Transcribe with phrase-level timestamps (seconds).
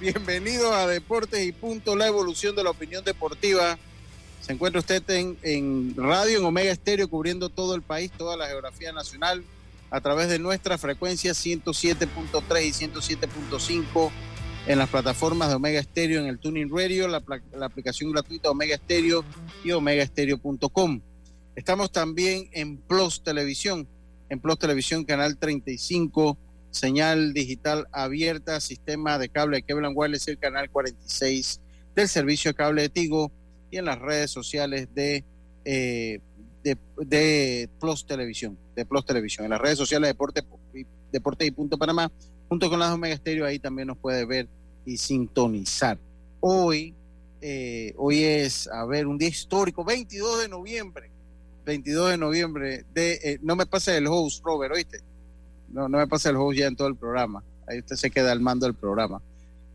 [0.00, 3.76] Bienvenido a Deportes y Punto, la evolución de la opinión deportiva.
[4.40, 8.92] Se encuentra usted en, radio, en Omega Estéreo, cubriendo todo el país, toda la geografía
[8.92, 9.42] nacional,
[9.90, 14.10] a través de nuestra frecuencia 107.3 y 107.5
[14.68, 17.20] en las plataformas de Omega Estéreo, en el Tuning Radio, la,
[17.60, 19.24] aplicación gratuita Omega Estéreo
[19.64, 21.00] y omegaestereo.com.
[21.56, 23.88] Estamos también en Plus Televisión,
[24.28, 26.38] en Plus Televisión, canal 35
[26.70, 31.60] señal digital abierta, sistema de cable de Kevlar Wireless, el canal 46
[31.94, 33.32] del servicio de cable de Tigo
[33.70, 35.24] y en las redes sociales de,
[35.64, 36.20] eh,
[36.62, 40.42] de, Plus Televisión, de Plus Televisión, en las redes sociales de Deporte,
[41.12, 42.10] Deporte y Punto Panamá,
[42.48, 44.48] junto con las Omega Estéreo, ahí también nos puede ver
[44.84, 45.98] y sintonizar.
[46.40, 46.94] Hoy,
[47.40, 51.10] eh, hoy es, a ver, un día histórico, 22 de noviembre,
[51.64, 55.00] 22 de noviembre, de, eh, no me pase el host, Robert, ¿oíste?
[55.72, 57.42] No, no me pasa el host ya en todo el programa.
[57.66, 59.20] Ahí usted se queda al mando del programa.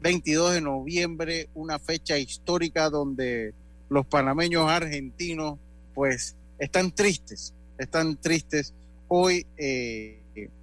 [0.02, 3.54] 22 de noviembre, una fecha histórica donde
[3.90, 5.60] los panameños argentinos,
[5.94, 8.74] pues, están tristes, están tristes
[9.08, 10.20] hoy eh,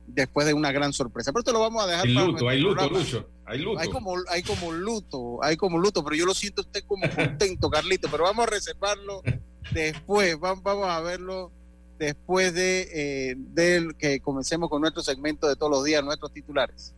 [0.06, 1.32] después de una gran sorpresa.
[1.32, 2.06] Pero esto lo vamos a dejar.
[2.06, 3.28] Hay luto, hay luto, Lucho.
[3.46, 3.80] Hay luto.
[3.80, 7.70] Hay como, hay como luto, hay como luto, pero yo lo siento usted como contento,
[7.70, 8.08] Carlito.
[8.10, 9.22] Pero vamos a reservarlo
[9.72, 11.50] después, vamos a verlo
[12.00, 16.94] después de, eh, que comencemos con nuestro segmento de todos los días, nuestros titulares.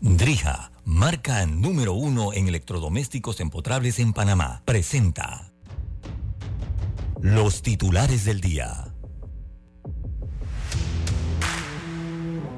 [0.00, 5.52] Drija, marca número uno en electrodomésticos empotrables en Panamá, presenta
[7.20, 8.92] los titulares del día.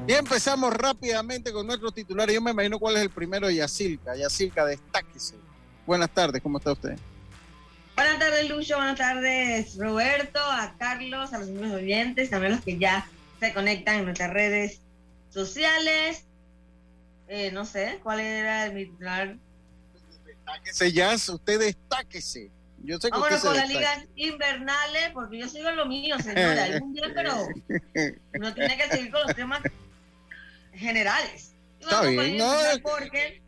[0.07, 2.33] Y empezamos rápidamente con nuestros titulares.
[2.33, 4.15] Yo me imagino cuál es el primero, Yacilca.
[4.15, 5.35] Yacilca, destáquese.
[5.85, 6.97] Buenas tardes, ¿cómo está usted?
[7.95, 8.75] Buenas tardes, Lucho.
[8.75, 13.07] Buenas tardes, Roberto, a Carlos, a los mismos oyentes, también los que ya
[13.39, 14.81] se conectan en nuestras redes
[15.29, 16.25] sociales.
[17.29, 19.37] Eh, no sé, ¿cuál era mi titular?
[20.25, 22.51] Destáquese ya, usted destáquese.
[22.83, 26.67] Yo sé que Vámonos con las ligas invernales, porque yo sigo lo mío, señora.
[26.81, 27.47] Un día, pero
[28.33, 29.61] uno tiene que seguir con los temas
[30.73, 31.53] generales.
[31.79, 32.53] Está bien, no,
[32.83, 33.41] porque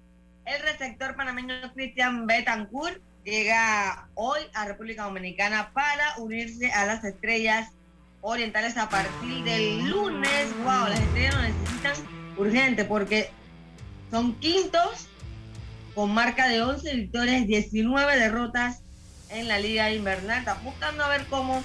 [0.45, 7.71] el receptor panameño Cristian Betancourt llega hoy a República Dominicana para unirse a las estrellas
[8.21, 10.47] orientales a partir del lunes.
[10.63, 11.93] Wow, las estrellas lo necesitan
[12.37, 13.29] urgente porque
[14.09, 15.09] son quintos
[15.93, 18.79] con marca de 11 victorias, 19 derrotas
[19.29, 20.39] en la liga invernal.
[20.39, 21.61] Están buscando a ver cómo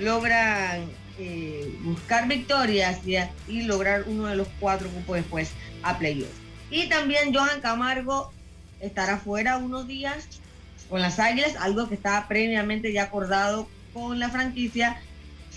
[0.00, 0.88] logran
[1.18, 3.16] eh, buscar victorias y,
[3.46, 5.50] y, lograr uno de los cuatro cupos después
[5.82, 6.32] a playoffs.
[6.70, 8.32] Y también Johan Camargo
[8.80, 10.40] estará fuera unos días
[10.88, 15.00] con las Águilas, algo que estaba previamente ya acordado con la franquicia.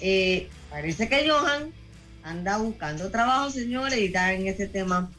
[0.01, 1.71] Eh, parece que Johan
[2.23, 5.09] anda buscando trabajo, señores, y está en ese tema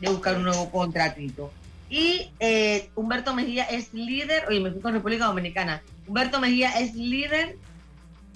[0.00, 1.52] de buscar un nuevo contratito.
[1.88, 5.82] Y eh, Humberto Mejía es líder, oye, me fui con República Dominicana.
[6.06, 7.56] Humberto Mejía es líder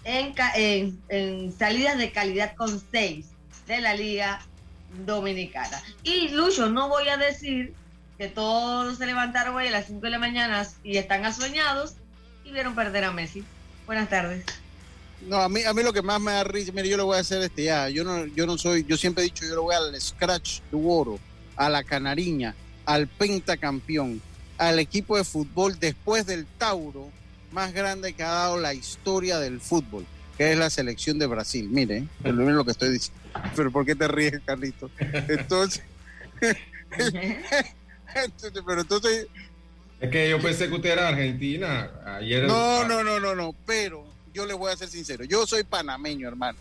[0.05, 3.27] en, en, en salidas de calidad con seis
[3.67, 4.41] de la Liga
[5.05, 5.83] Dominicana.
[6.03, 7.75] Y Lucho, no voy a decir
[8.19, 11.95] que todos se levantaron hoy a las 5 de la mañana y están asoñados
[12.45, 13.45] y vieron perder a Messi.
[13.85, 14.45] Buenas tardes.
[15.23, 17.17] No, a mí, a mí lo que más me da risa, mire, yo lo voy
[17.17, 19.63] a hacer este ya, yo no, yo no soy, yo siempre he dicho, yo lo
[19.63, 21.19] voy al Scratch de Oro,
[21.57, 22.55] a la Canariña,
[22.85, 24.21] al pentacampeón,
[24.59, 27.11] al equipo de fútbol después del Tauro
[27.51, 30.05] más grande que ha dado la historia del fútbol,
[30.37, 31.69] que es la selección de Brasil.
[31.71, 33.23] Mire, es lo que estoy diciendo.
[33.55, 34.91] Pero ¿por qué te ríes, Carlito?
[34.99, 35.83] Entonces,
[38.67, 39.27] pero entonces...
[40.01, 41.91] Es que yo pensé que usted era argentina.
[42.05, 44.05] Ayer no, no, no, no, no, pero
[44.35, 45.25] yo le voy a ser sincero.
[45.25, 46.59] Yo soy panameño, hermano.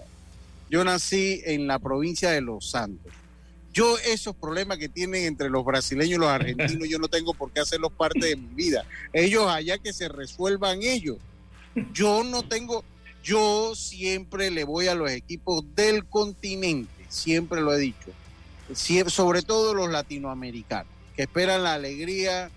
[0.69, 3.11] Yo nací en la provincia de Los Santos.
[3.73, 7.51] Yo esos problemas que tienen entre los brasileños y los argentinos, yo no tengo por
[7.51, 8.85] qué hacerlos parte de mi vida.
[9.11, 11.17] Ellos allá que se resuelvan ellos.
[11.93, 12.85] Yo no tengo,
[13.21, 18.11] yo siempre le voy a los equipos del continente, siempre lo he dicho,
[19.07, 22.49] sobre todo los latinoamericanos que esperan la alegría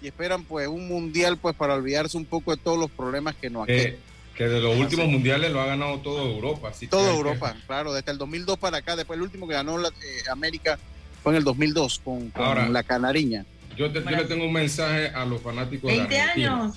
[0.00, 3.50] y esperan pues un mundial pues para olvidarse un poco de todos los problemas que
[3.50, 3.96] no aquejan.
[4.34, 6.72] que de los últimos mundiales lo ha ganado toda Europa.
[6.90, 10.30] Toda Europa, claro, desde el 2002 para acá, después el último que ganó la, eh,
[10.30, 10.78] América
[11.22, 13.44] Fue en el 2002 con, con la Canariña.
[13.76, 16.54] Yo, yo, le tengo un mensaje a los fanáticos 20 de Argentina.
[16.54, 16.76] años.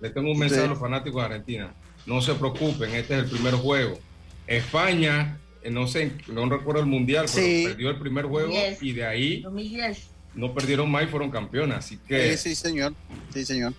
[0.00, 1.74] Le tengo un mensaje a los fanáticos de Argentina.
[2.06, 3.98] No se preocupen, este es el primer juego.
[4.46, 8.82] España, eh, no sé, no recuerdo el mundial, pero perdió el primer juego 2010.
[8.82, 10.17] y de ahí 2010.
[10.38, 11.78] No perdieron más y fueron campeones.
[11.78, 12.94] Así que Sí, sí, señor.
[13.34, 13.74] Sí, señor.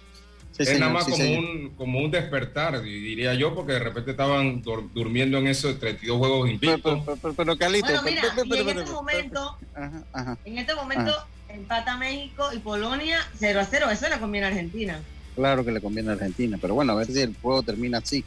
[0.52, 1.40] Sí, es señor, nada más sí, como, señor.
[1.46, 6.18] un, como un despertar, diría yo, porque de repente estaban dur- durmiendo en esos 32
[6.18, 7.00] juegos Pero, invictos.
[7.06, 9.58] pero, pero, pero, Carlito, Bueno, pero- mira, pero- y pero- en pero- este pero- momento,
[9.74, 10.38] Ajá, ajá.
[10.44, 11.14] en este momento
[11.48, 13.90] empata México y Polonia 0 a 0.
[13.90, 15.00] Eso le conviene a Argentina.
[15.36, 18.26] Claro que le conviene a Argentina, pero bueno, a ver si el juego termina así.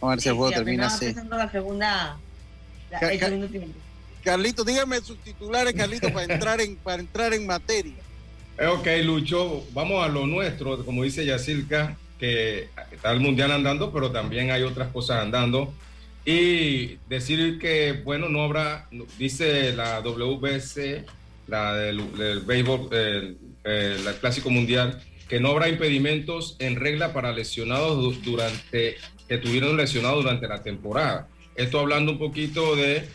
[0.00, 1.04] Vamos a ver si el juego sí, termina así.
[1.06, 2.16] empezando la segunda,
[2.90, 3.78] la- el segundo tiempo.
[4.26, 7.94] Carlito, dígame sus titulares, Carlito, para entrar en, para entrar en materia.
[8.58, 13.92] Eh, ok, Lucho, vamos a lo nuestro, como dice Yacilca, que está el mundial andando,
[13.92, 15.72] pero también hay otras cosas andando.
[16.24, 21.04] Y decir que, bueno, no habrá, dice la WBC,
[21.46, 23.36] la del, del béisbol, el,
[24.20, 28.96] clásico mundial, que no habrá impedimentos en regla para lesionados du- durante,
[29.28, 31.28] que tuvieron lesionados durante la temporada.
[31.54, 33.08] Esto hablando un poquito de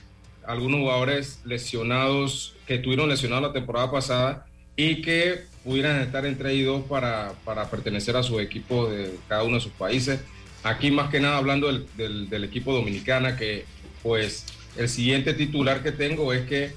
[0.51, 4.45] algunos jugadores lesionados que tuvieron lesionados la temporada pasada
[4.75, 9.55] y que pudieran estar entre ellos para, para pertenecer a sus equipos de cada uno
[9.55, 10.21] de sus países.
[10.63, 13.65] Aquí más que nada hablando del, del- del equipo dominicana, que
[14.03, 14.45] pues
[14.77, 16.73] el siguiente titular que tengo es que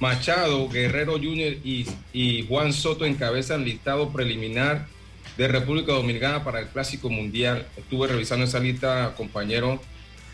[0.00, 1.56] Machado, Guerrero Jr.
[1.64, 4.86] y, y Juan Soto encabezan listado preliminar
[5.36, 7.66] de República Dominicana para el Clásico Mundial.
[7.76, 9.80] Estuve revisando esa lista, compañero,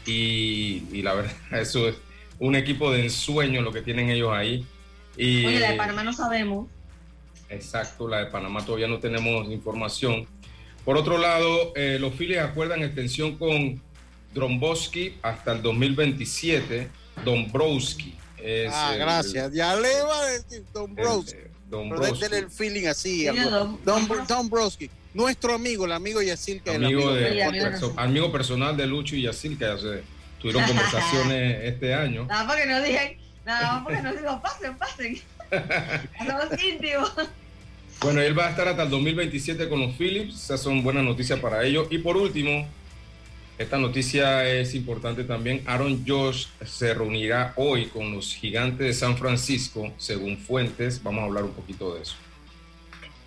[0.07, 1.95] y, y la verdad, eso es
[2.39, 4.67] un equipo de ensueño lo que tienen ellos ahí.
[5.17, 6.69] Y, Oye, la de Panamá no sabemos.
[7.49, 10.27] Exacto, la de Panamá todavía no tenemos información.
[10.85, 13.81] Por otro lado, eh, los Phillies acuerdan extensión con
[14.35, 16.89] Dromboski hasta el 2027.
[17.25, 18.15] Dombrowski.
[18.43, 19.53] es Ah, el- gracias.
[19.55, 21.37] Ya le iba a decir Dombrowski,
[22.31, 23.21] el feeling así.
[23.21, 23.51] Sí, algo.
[23.51, 24.91] Don- Don, Don- Don Browski.
[25.15, 28.33] Nuestro amigo, el amigo Yacil, que es el amigo, amigo de, Sí, amigo perso- amigo
[28.33, 30.03] personal de Lucho y Yacil, que ya se
[30.45, 32.27] tuvieron conversaciones este año.
[32.27, 33.09] Nada más que no digan,
[33.47, 35.19] nada más porque no digo, pasen, pasen.
[36.19, 37.13] Somos íntimos.
[38.01, 40.35] Bueno, él va a estar hasta el 2027 con los Phillips.
[40.35, 41.87] Esas son buenas noticias para ellos.
[41.91, 42.69] Y por último,
[43.57, 45.63] esta noticia es importante también.
[45.65, 51.03] Aaron Josh se reunirá hoy con los gigantes de San Francisco, según fuentes.
[51.03, 52.17] Vamos a hablar un poquito de eso.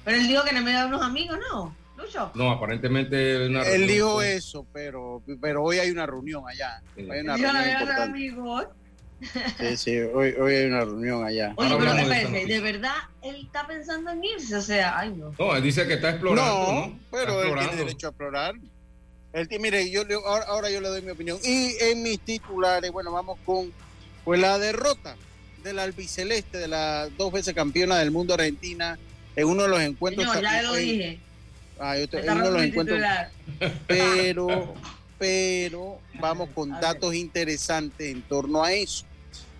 [0.05, 1.73] Pero él dijo que no me da unos amigos, ¿no?
[1.97, 2.31] Lucho.
[2.35, 6.81] No, aparentemente una Él reunión dijo con- eso, pero, pero hoy hay una reunión allá.
[6.95, 7.01] Sí.
[7.09, 8.67] Hay una no reunión.
[9.59, 11.53] Sí, sí, hoy, hoy hay una reunión allá.
[11.57, 15.33] Oye, pero espérate, de verdad, él está pensando en irse, o sea, ay no.
[15.39, 16.51] No, él dice que está explorando.
[16.71, 16.99] No, ¿no?
[17.09, 18.53] pero él tiene derecho a explorar.
[19.33, 21.39] Él, mire, yo le- ahora, ahora yo le doy mi opinión.
[21.43, 23.71] Y en mis titulares, bueno, vamos con
[24.23, 25.15] pues la derrota
[25.63, 28.99] del albiceleste, de la dos veces campeona del mundo argentina,
[29.35, 30.27] en uno de los encuentros.
[30.27, 31.19] Señor, ya lo dije.
[31.79, 33.31] Ah, yo te- de los titular.
[33.87, 34.73] Pero,
[35.17, 36.83] pero vamos con A ver.
[36.83, 39.05] datos interesantes en torno a eso.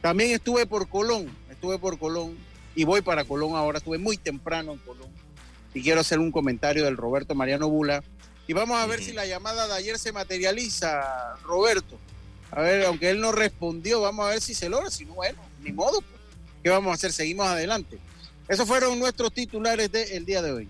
[0.02, 2.38] También estuve por Colón, estuve por Colón
[2.76, 3.80] y voy para Colón ahora.
[3.80, 5.10] Estuve muy temprano en Colón
[5.74, 8.04] y quiero hacer un comentario del Roberto Mariano Bula.
[8.48, 11.98] Y vamos a ver si la llamada de ayer se materializa, Roberto.
[12.52, 14.90] A ver, aunque él no respondió, vamos a ver si se logra.
[14.92, 16.00] Si no, bueno, ni modo.
[16.02, 16.22] pues.
[16.64, 17.12] ¿Qué vamos a hacer?
[17.12, 17.98] Seguimos adelante.
[18.48, 20.70] Esos fueron nuestros titulares del día de hoy.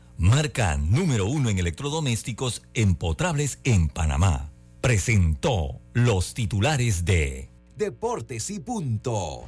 [0.21, 9.45] marca número uno en electrodomésticos empotrables en Panamá, presentó los titulares de Deportes y punto.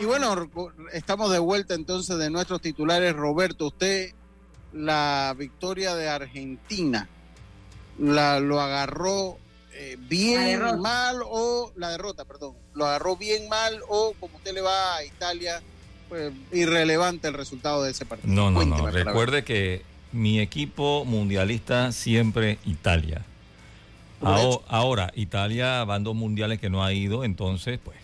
[0.00, 0.50] Y bueno,
[0.94, 3.14] estamos de vuelta entonces de nuestros titulares.
[3.14, 4.14] Roberto, usted
[4.72, 7.06] la victoria de Argentina,
[7.98, 9.36] la, ¿lo agarró
[9.74, 12.54] eh, bien, mal o la derrota, perdón?
[12.74, 15.62] ¿Lo agarró bien, mal o como usted le va a Italia,
[16.08, 18.32] pues irrelevante el resultado de ese partido?
[18.32, 18.90] No, no, Cuénteme, no.
[18.90, 23.24] Recuerde que mi equipo mundialista siempre Italia.
[24.68, 27.98] Ahora, Italia van dos mundiales que no ha ido, entonces, pues,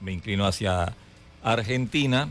[0.00, 0.94] me inclino hacia
[1.42, 2.28] Argentina.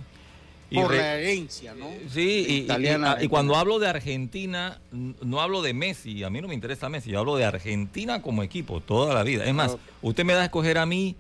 [0.82, 1.88] Por re- la herencia, ¿no?
[2.10, 6.42] Sí, y- Italiana, y- y cuando hablo de Argentina, no hablo de Messi, a mí
[6.42, 9.46] no me interesa Messi, yo hablo de Argentina como equipo toda la vida.
[9.46, 11.16] Es más, usted me da a escoger a mí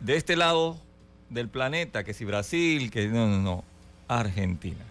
[0.00, 0.78] de este lado
[1.28, 3.64] del planeta, que si Brasil, que no, no, no,
[4.08, 4.84] Argentina.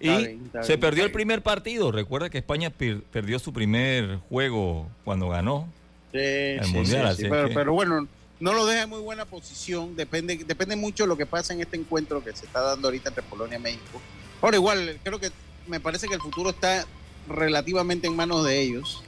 [0.00, 1.90] Y Está bien, está se perdió el primer partido.
[1.90, 5.68] Recuerda que España per- perdió su primer juego cuando ganó.
[6.12, 8.06] Sí, El sí, Mundial, sí, pero, que- pero bueno,
[8.38, 9.96] no lo deja en muy buena posición.
[9.96, 13.08] Depende, depende mucho de lo que pasa en este encuentro que se está dando ahorita
[13.08, 14.00] entre Polonia y México.
[14.42, 15.30] Ahora igual, creo que
[15.66, 16.86] me parece que el futuro está
[17.28, 19.02] relativamente en manos de ellos.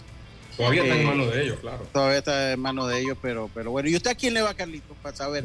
[0.56, 1.86] Todavía está en Eh, manos de ellos, claro.
[1.92, 3.88] Todavía está en manos de ellos, pero, pero bueno.
[3.88, 4.96] ¿Y usted a quién le va, Carlitos?
[5.02, 5.44] Para saber.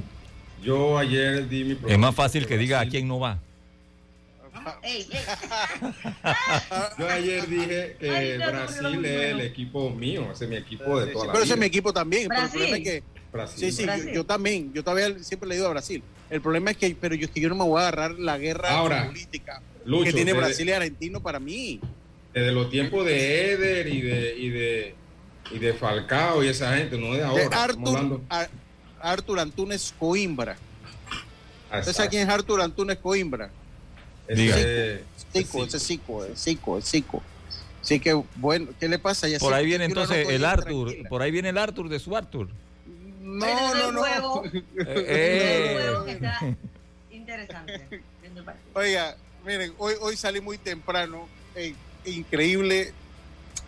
[0.63, 3.37] Yo ayer di mi Es más fácil que diga a quién no va.
[4.81, 5.07] Ey.
[6.97, 11.25] Yo ayer dije que Brasil es el equipo mío, ese es mi equipo de toda
[11.27, 12.29] la pero ese es mi equipo también.
[12.29, 13.59] Pero el problema es que Brasil.
[13.59, 14.11] Sí, sí, yo, Brasil.
[14.13, 16.01] yo también, yo todavía siempre le digo a Brasil.
[16.29, 18.37] El problema es que, pero yo es que yo no me voy a agarrar la
[18.37, 21.79] guerra Ahora, política Lucho, que tiene desde- Brasil y Argentino para mí.
[22.33, 24.95] Desde los tiempos de Eder y de, y de,
[25.51, 27.43] y de Falcao y esa gente, no de De ahora.
[27.43, 28.49] estamos Arthur, hablando- Ar-
[29.01, 30.57] Arthur Antunes Coimbra.
[31.77, 33.49] ¿Usted sabe quién es Arthur Antunes Coimbra?
[34.27, 34.57] Ese Diga.
[34.59, 34.99] es-
[35.33, 37.23] Cico, ese es Cico, es Cico, es Cico.
[37.81, 39.27] Así que, bueno, ¿qué le pasa?
[39.27, 40.85] Ya Por ahí viene entonces el Arthur.
[40.87, 41.09] tranquila.
[41.09, 42.47] Por ahí viene el Arthur de su Arthur.
[43.23, 43.99] No, Pero no, no.
[44.01, 45.77] juego- Eh, eh.
[45.81, 46.39] juego que está
[47.11, 48.01] interesante.
[48.73, 49.15] Oiga,
[49.45, 51.27] miren, hoy, hoy salí muy temprano.
[51.55, 51.73] eh,
[52.05, 52.91] increíble.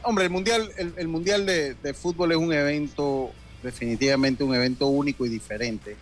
[0.04, 3.32] Hombre, el mundial, el, el mundial de, de fútbol es un evento,
[3.64, 5.96] definitivamente un evento único y diferente.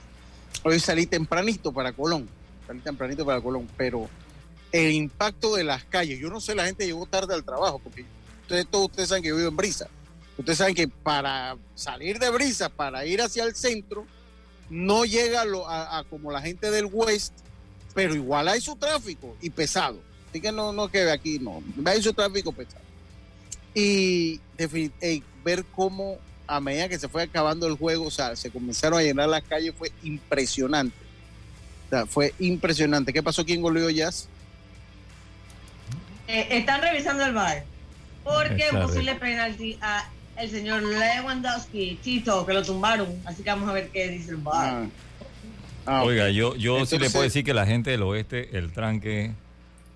[0.63, 2.27] Hoy salí tempranito para Colón,
[2.67, 4.09] salí tempranito para Colón, pero
[4.71, 8.03] el impacto de las calles, yo no sé, la gente llegó tarde al trabajo, porque
[8.41, 9.87] ustedes, todos ustedes saben que yo vivo en Brisa.
[10.37, 14.05] Ustedes saben que para salir de Brisa, para ir hacia el centro,
[14.69, 17.33] no llega lo- a, a como la gente del West,
[17.93, 20.01] pero igual hay su tráfico y pesado.
[20.29, 22.81] Así que no, no que aquí no, hay su tráfico pesado.
[23.75, 24.39] Y
[25.01, 28.99] ey, ver cómo a medida que se fue acabando el juego, o sea, se comenzaron
[28.99, 30.95] a llenar las calles, fue impresionante.
[31.87, 33.13] O sea, fue impresionante.
[33.13, 33.45] ¿Qué pasó?
[33.45, 34.27] ¿Quién goleó Jazz?
[36.27, 37.63] Eh, están revisando el VAR
[38.23, 43.07] porque posible penalti a el señor Lewandowski, Tito, que lo tumbaron.
[43.25, 44.83] Así que vamos a ver qué dice el VAR.
[44.83, 44.87] Ah.
[45.85, 48.71] Ah, Oiga, yo, yo sí le Entonces- puedo decir que la gente del oeste, el
[48.71, 49.31] tranque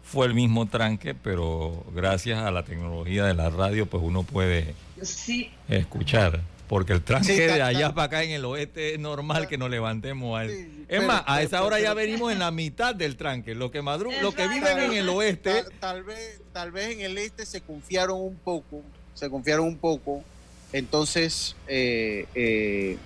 [0.04, 4.74] fue el mismo tranque, pero gracias a la tecnología de la radio, pues uno puede
[5.02, 6.42] Sí, escuchar.
[6.68, 9.70] Porque el tranque Sí, de allá para acá en el oeste es normal que nos
[9.70, 10.50] levantemos al...
[10.50, 13.16] Sí, es pero- más, a pero- esa hora ya pero- venimos en la mitad del
[13.16, 13.56] tranque.
[13.56, 17.02] Los que madru los que viven en el oeste, tal, tal vez, tal vez en
[17.02, 18.82] el este se confiaron un poco,
[19.18, 20.24] se confiaron un poco.
[20.72, 22.98] Entonces, eh, eh,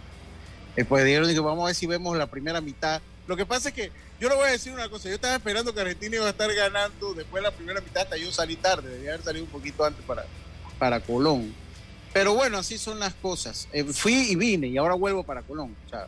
[0.76, 3.02] eh, pues dijeron vamos a ver si vemos la primera mitad.
[3.28, 5.74] Lo que pasa es que yo le voy a decir una cosa, yo estaba esperando
[5.74, 8.90] que Argentina iba a estar ganando después de la primera mitad, hasta yo salí tarde,
[8.90, 10.26] debía haber salido un poquito antes para,
[10.78, 11.54] para Colón.
[12.14, 13.70] Pero bueno, así son las cosas.
[13.72, 15.76] Eh, fui y vine y ahora vuelvo para Colón.
[15.88, 16.08] O sea,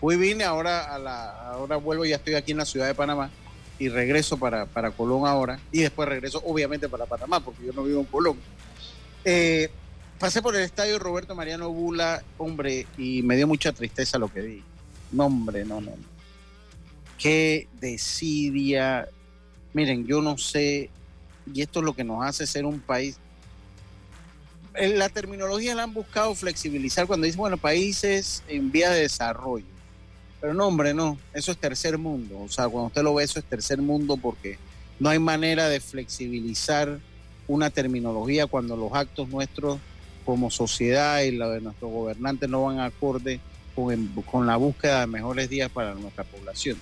[0.00, 2.94] fui y vine, ahora, a la, ahora vuelvo, ya estoy aquí en la ciudad de
[2.94, 3.30] Panamá
[3.78, 7.84] y regreso para, para Colón ahora y después regreso obviamente para Panamá porque yo no
[7.84, 8.36] vivo en Colón.
[9.24, 9.70] Eh,
[10.18, 14.40] pasé por el estadio Roberto Mariano Bula, hombre, y me dio mucha tristeza lo que
[14.40, 14.62] vi.
[15.12, 15.92] No, hombre, no, no.
[17.18, 19.08] Qué desidia.
[19.72, 20.90] Miren, yo no sé,
[21.52, 23.16] y esto es lo que nos hace ser un país.
[24.74, 29.66] En la terminología la han buscado flexibilizar cuando dicen, bueno, países en vía de desarrollo.
[30.40, 32.40] Pero no, hombre, no, eso es tercer mundo.
[32.40, 34.58] O sea, cuando usted lo ve, eso es tercer mundo porque
[34.98, 36.98] no hay manera de flexibilizar
[37.48, 39.78] una terminología cuando los actos nuestros
[40.24, 43.40] como sociedad y la de nuestros gobernantes no van acorde
[43.74, 46.78] con, con la búsqueda de mejores días para nuestra población.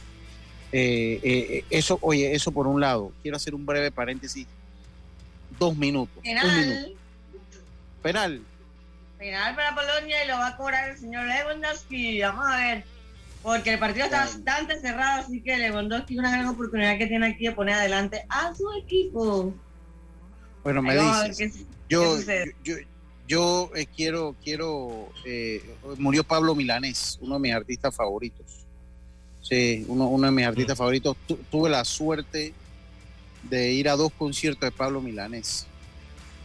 [0.72, 3.12] Eh, eh, eso, oye, eso por un lado.
[3.20, 4.46] Quiero hacer un breve paréntesis.
[5.58, 6.16] Dos minutos.
[6.16, 6.42] Un minuto.
[6.42, 6.92] penal.
[8.02, 8.42] Penal.
[9.18, 12.20] Penal para Polonia y lo va a cobrar el señor Lewandowski.
[12.22, 12.84] Vamos a ver.
[13.42, 17.46] Porque el partido está bastante cerrado, así que Lewandowski una gran oportunidad que tiene aquí
[17.46, 19.52] de poner adelante a su equipo.
[20.62, 20.94] Bueno, me
[21.28, 21.54] dices.
[21.88, 22.16] Yo,
[22.64, 22.74] yo,
[23.28, 25.62] yo, eh, quiero, quiero, eh,
[25.98, 28.46] murió Pablo Milanés, uno de mis artistas favoritos.
[29.42, 31.16] Sí, uno, uno de mis artistas favoritos.
[31.26, 32.52] Tu- tuve la suerte
[33.50, 35.66] de ir a dos conciertos de Pablo Milanés.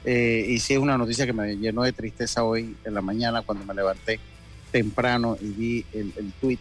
[0.04, 3.42] Eh, y sí es una noticia que me llenó de tristeza hoy en la mañana
[3.42, 4.20] cuando me levanté
[4.72, 6.60] temprano y vi el, el tweet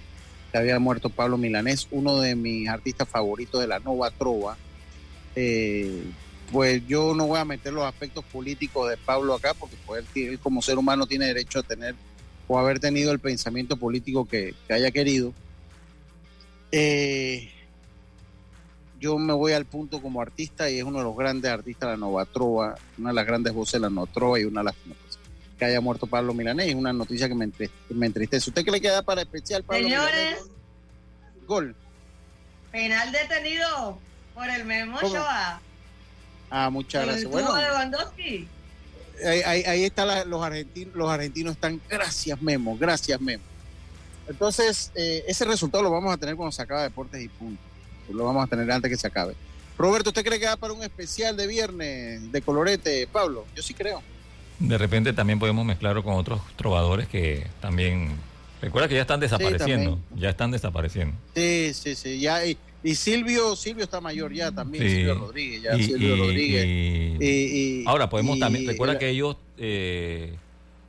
[0.53, 4.57] que había muerto Pablo Milanés, uno de mis artistas favoritos de la Nova Trova.
[5.35, 6.03] Eh,
[6.53, 10.38] pues yo no voy a meter los aspectos políticos de Pablo acá, porque pues, él,
[10.38, 11.95] como ser humano tiene derecho a tener
[12.49, 15.33] o haber tenido el pensamiento político que, que haya querido.
[16.73, 17.50] Eh,
[19.00, 21.93] yo me voy al punto como artista y es uno de los grandes artistas de
[21.95, 24.95] la Nova Trova, una de las grandes voces de la Nova Trova y una lástima.
[25.03, 25.19] pues,
[25.59, 26.69] que haya muerto Pablo Milanés.
[26.69, 28.50] Es una noticia que me, entriste- me entristece.
[28.50, 30.45] ¿Usted qué le queda para especial, Pablo Señores, Milanés?
[31.47, 31.76] Gol.
[32.73, 33.99] penal detenido
[34.35, 35.15] por el Memo ¿Cómo?
[36.50, 37.31] Ah, muchas El gracias.
[37.31, 43.21] Bueno, de ahí, ahí, ahí está la- los argentinos, los argentinos están, gracias Memo, gracias
[43.21, 43.43] Memo.
[44.29, 47.62] Entonces, eh, ese resultado lo vamos a tener cuando se acabe Deportes y Punto.
[48.11, 49.35] Lo vamos a tener antes que se acabe.
[49.79, 53.47] Roberto, ¿usted cree que va para un especial de viernes de colorete, Pablo?
[53.55, 54.03] Yo sí creo.
[54.59, 58.17] De repente también podemos mezclarlo con otros trovadores que también...
[58.62, 60.00] Recuerda que ya están desapareciendo.
[60.15, 61.15] ya están desapareciendo.
[61.35, 62.19] Sí, sí, sí.
[62.21, 62.41] Ya,
[62.90, 64.90] y, Silvio, Silvio está mayor ya también, Sí.
[64.90, 66.66] Silvio Rodríguez, ya Y- Silvio y- Rodríguez.
[67.21, 68.66] y- Ahora podemos también...
[68.66, 69.37] Recuerda que ellos...
[69.59, 70.35] eh,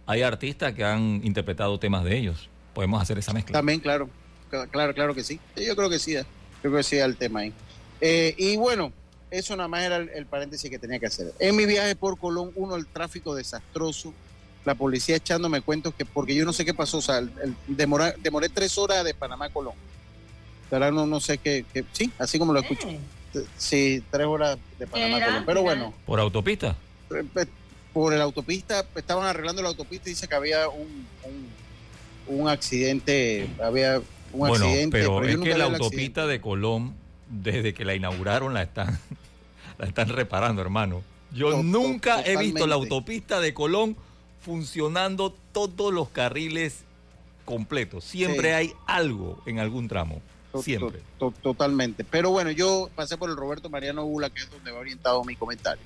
[0.05, 2.49] hay artistas que han interpretado temas de ellos.
[2.73, 3.53] Podemos hacer esa mezcla.
[3.53, 4.09] También, claro,
[4.49, 5.39] Cla- claro, claro que sí.
[5.57, 6.21] Yo creo que sí, yo
[6.61, 7.53] creo que sí el tema ahí.
[7.99, 8.93] Eh, y bueno,
[9.29, 11.33] eso nada más era el, el paréntesis que tenía que hacer.
[11.39, 14.13] En mi viaje por Colón, uno, el tráfico desastroso,
[14.63, 17.55] la policía echándome cuentos que, porque yo no sé qué pasó, o sea, el, el-
[17.75, 19.73] demora- demoré tres horas de Panamá a Colón.
[20.71, 22.87] Ahora no, no sé qué, qué- sí, así como lo escucho.
[22.89, 22.99] Eh,
[23.57, 25.43] Sí, tres horas de Panamá a Era, Colón.
[25.45, 26.75] Pero bueno, ¿Por autopista?
[27.11, 27.45] eh, eh,
[27.93, 33.47] por la autopista, estaban arreglando la autopista y dice que había un, un, un accidente,
[33.63, 33.99] había
[34.31, 34.97] un Bueno, accidente.
[34.97, 36.95] pero, es que la autopista de Colón,
[37.29, 38.99] desde que la inauguraron, la están,
[39.77, 41.03] la están reparando, hermano.
[41.31, 43.95] Yo To- nunca he visto la autopista de Colón
[44.41, 46.83] funcionando todos los carriles
[47.45, 48.03] completos.
[48.05, 48.53] Siempre Sí.
[48.55, 50.21] hay algo en algún tramo.
[50.57, 50.99] To- Siempre.
[51.17, 52.03] to- to- totalmente.
[52.03, 55.35] Pero bueno, yo pasé por el Roberto Mariano Bula, que es donde va orientado mi
[55.35, 55.83] comentario.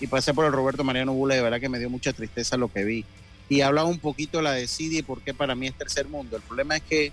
[0.00, 2.68] Y pasé por el Roberto Mariano Bula, de verdad que me dio mucha tristeza lo
[2.72, 3.04] que vi.
[3.48, 6.36] Y hablaba un poquito de la desidia y por qué para mí es tercer mundo.
[6.36, 7.12] El problema es que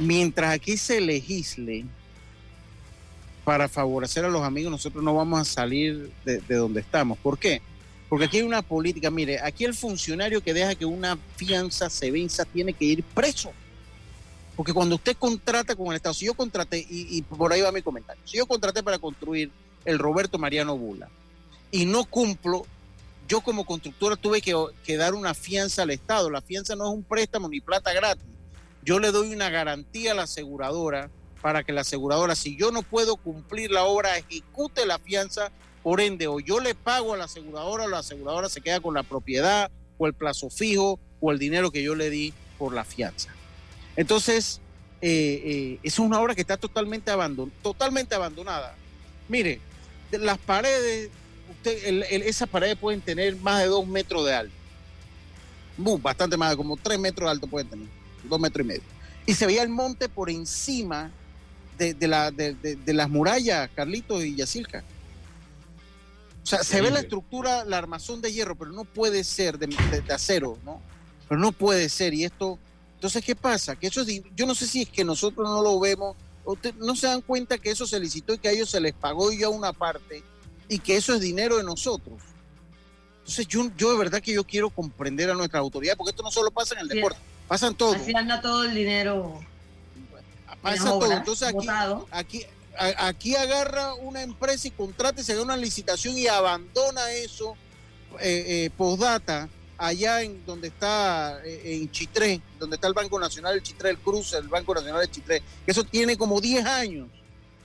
[0.00, 1.84] mientras aquí se legisle
[3.44, 7.18] para favorecer a los amigos, nosotros no vamos a salir de, de donde estamos.
[7.18, 7.60] ¿Por qué?
[8.08, 12.10] Porque aquí hay una política, mire, aquí el funcionario que deja que una fianza se
[12.10, 13.52] venza tiene que ir preso.
[14.60, 17.80] Porque cuando usted contrata con el Estado, si yo contraté, y, por ahí va mi
[17.80, 19.50] comentario, si yo contraté para construir
[19.86, 21.08] el Roberto Mariano Bula
[21.70, 22.66] y no cumplo,
[23.26, 26.28] yo como constructora tuve que, que dar una fianza al Estado.
[26.28, 28.26] La fianza no es un préstamo ni plata gratis.
[28.82, 31.08] Yo le doy una garantía a la aseguradora
[31.40, 35.50] para que la aseguradora, si yo no puedo cumplir la obra, ejecute la fianza,
[35.82, 38.92] por ende, o yo le pago a la aseguradora, o la aseguradora se queda con
[38.92, 42.84] la propiedad, o el plazo fijo, o el dinero que yo le di por la
[42.84, 43.32] fianza.
[43.96, 44.60] Entonces,
[45.02, 48.74] eh, eh, es una obra que está totalmente, abandon totalmente abandonada.
[49.28, 49.60] Mire,
[50.12, 51.10] las paredes,
[51.50, 54.54] usted, el- el- esas paredes pueden tener más de dos metros de alto.
[55.76, 57.88] Bu, bastante más, como tres metros de alto pueden tener,
[58.24, 58.82] dos metros y medio.
[59.26, 61.10] Y se veía el monte por encima
[61.78, 64.84] de, de la, de, de- de las murallas, Carlitos y Yacilca.
[66.42, 70.12] O sea, se ve la estructura, la armazón de hierro, pero no puede ser de
[70.12, 70.80] acero, ¿no?
[71.28, 72.12] Pero no puede ser.
[72.14, 72.58] Y esto,
[73.00, 73.76] entonces, ¿qué pasa?
[73.76, 76.14] Que eso es, yo no sé si es que nosotros no lo vemos,
[76.60, 78.92] te- no se dan cuenta que eso se licitó y que a ellos se les
[78.92, 80.22] pagó ya una parte
[80.68, 82.18] y que eso es dinero de nosotros.
[83.20, 86.30] Entonces, yo, yo de verdad que yo quiero comprender a nuestra autoridad, porque esto no
[86.30, 86.96] solo pasa en el Sí.
[86.96, 87.94] deporte, pasa en todo.
[87.94, 89.40] Así anda todo el dinero
[90.60, 91.10] Pasa todo.
[91.10, 92.06] Entonces, aquí, botado.
[92.10, 92.44] aquí,
[92.78, 97.56] a- aquí agarra una empresa y contrata y se da una licitación y abandona eso,
[98.20, 99.48] eh, eh, postdata,
[99.80, 103.98] allá en donde está, eh, en Chitré, donde está el Banco Nacional del Chitré, el
[103.98, 107.08] cruce del Banco Nacional del Chitré, eso tiene como 10 años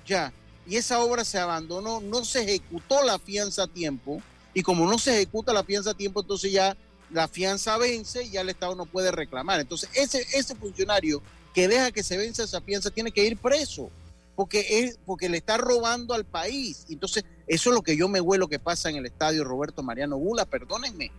[0.08, 0.32] ya,
[0.66, 4.22] y esa obra se abandonó, no se ejecutó la fianza a tiempo,
[4.54, 6.78] y como no se ejecuta la fianza a tiempo, entonces ya
[7.12, 9.60] la fianza vence y ya el Estado no puede reclamar.
[9.60, 11.22] Entonces, ese, ese funcionario
[11.54, 13.90] que deja que se venza esa fianza tiene que ir preso
[14.36, 16.86] porque es porque le está robando al país.
[16.90, 20.18] Entonces, eso es lo que yo me huelo que pasa en el estadio Roberto Mariano
[20.18, 21.12] Bula, perdónenme.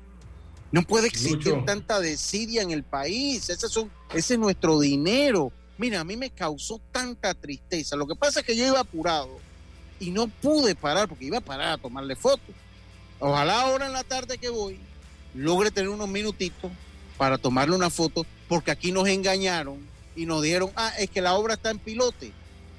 [0.76, 1.62] No puede existir Lucho.
[1.64, 3.48] tanta desidia en el país.
[3.48, 5.50] Ese es nuestro dinero.
[5.78, 7.96] Mira, a mí me causó tanta tristeza.
[7.96, 9.38] Lo que pasa es que yo iba apurado
[9.98, 12.54] y no pude parar porque iba a parar a tomarle fotos.
[13.18, 14.78] Ojalá ahora en la tarde que voy
[15.34, 16.70] logre tener unos minutitos
[17.16, 19.78] para tomarle una foto porque aquí nos engañaron
[20.14, 22.32] y nos dieron, ah, es que la obra está en pilote.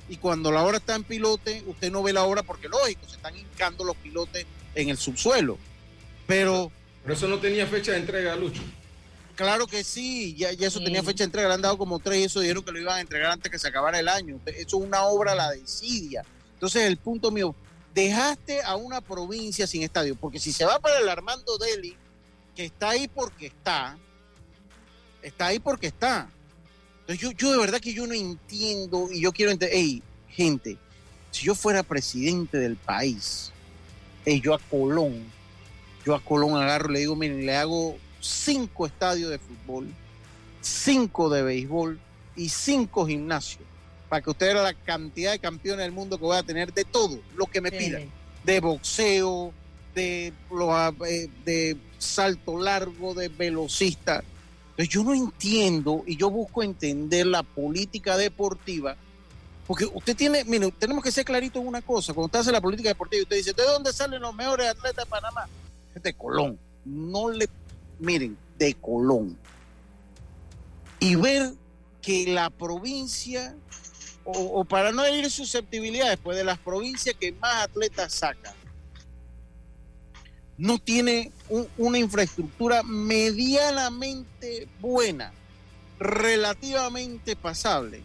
[0.08, 3.16] Y cuando la obra está en pilote, usted no ve la obra porque lógico, se
[3.16, 5.58] están hincando los pilotes en el subsuelo.
[6.28, 6.72] Pero
[7.08, 8.62] Pero eso no tenía fecha de entrega, Lucho.
[9.38, 10.84] claro que sí, ya, ya eso Sí.
[10.84, 12.98] tenía fecha de entrega, le han dado como tres y eso dijeron que lo iban
[12.98, 14.41] a entregar antes que se acabara el año.
[14.46, 16.26] Eso es una obra la desidia.
[16.56, 17.56] Entonces el punto mío,
[17.93, 21.96] dejaste a una provincia sin estadio, porque si se va para el Armando Deli,
[22.58, 23.98] que está ahí porque está,
[25.22, 26.30] está ahí porque está.
[27.02, 30.78] Entonces yo, yo de verdad que yo no entiendo y yo quiero entender, hey, gente,
[31.32, 33.52] si yo fuera presidente del país,
[34.26, 35.32] hey, yo a Colón,
[36.08, 39.93] yo a Colón agarro y le digo, miren, le hago cinco estadios de fútbol,
[40.62, 42.00] cinco de béisbol
[42.38, 43.63] y cinco gimnasios,
[44.08, 46.86] para que usted vea la cantidad de campeones del mundo que voy a tener de
[46.86, 48.10] todo, lo que me pidan,
[48.46, 49.52] de boxeo,
[49.93, 54.24] de, eh, de salto largo, de velocista.
[54.70, 58.96] Entonces yo no entiendo y yo busco entender la política deportiva,
[59.65, 62.62] porque usted tiene, mire, tenemos que ser clarito en una cosa, cuando usted hace la
[62.62, 65.50] política deportiva, usted dice, ¿de dónde salen los mejores atletas de Panamá?
[66.02, 66.60] De Colón.
[66.86, 67.50] No le,
[68.00, 69.38] miren, de Colón.
[71.00, 71.54] Y ver
[72.02, 73.56] que la provincia,
[74.24, 78.54] o, para no herir susceptibilidades, pues de las provincias que más atletas sacan,
[80.58, 81.32] no tiene
[81.78, 85.32] una infraestructura medianamente buena,
[86.00, 88.02] relativamente pasable.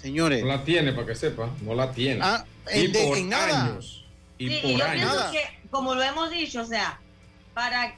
[0.00, 0.42] Señores.
[0.42, 2.20] No la tiene, para que sepa, no la tiene.
[2.22, 4.04] Ah, y por años.
[4.36, 7.00] Y por yo Pienso que, como lo hemos dicho, o sea,
[7.58, 7.92] para,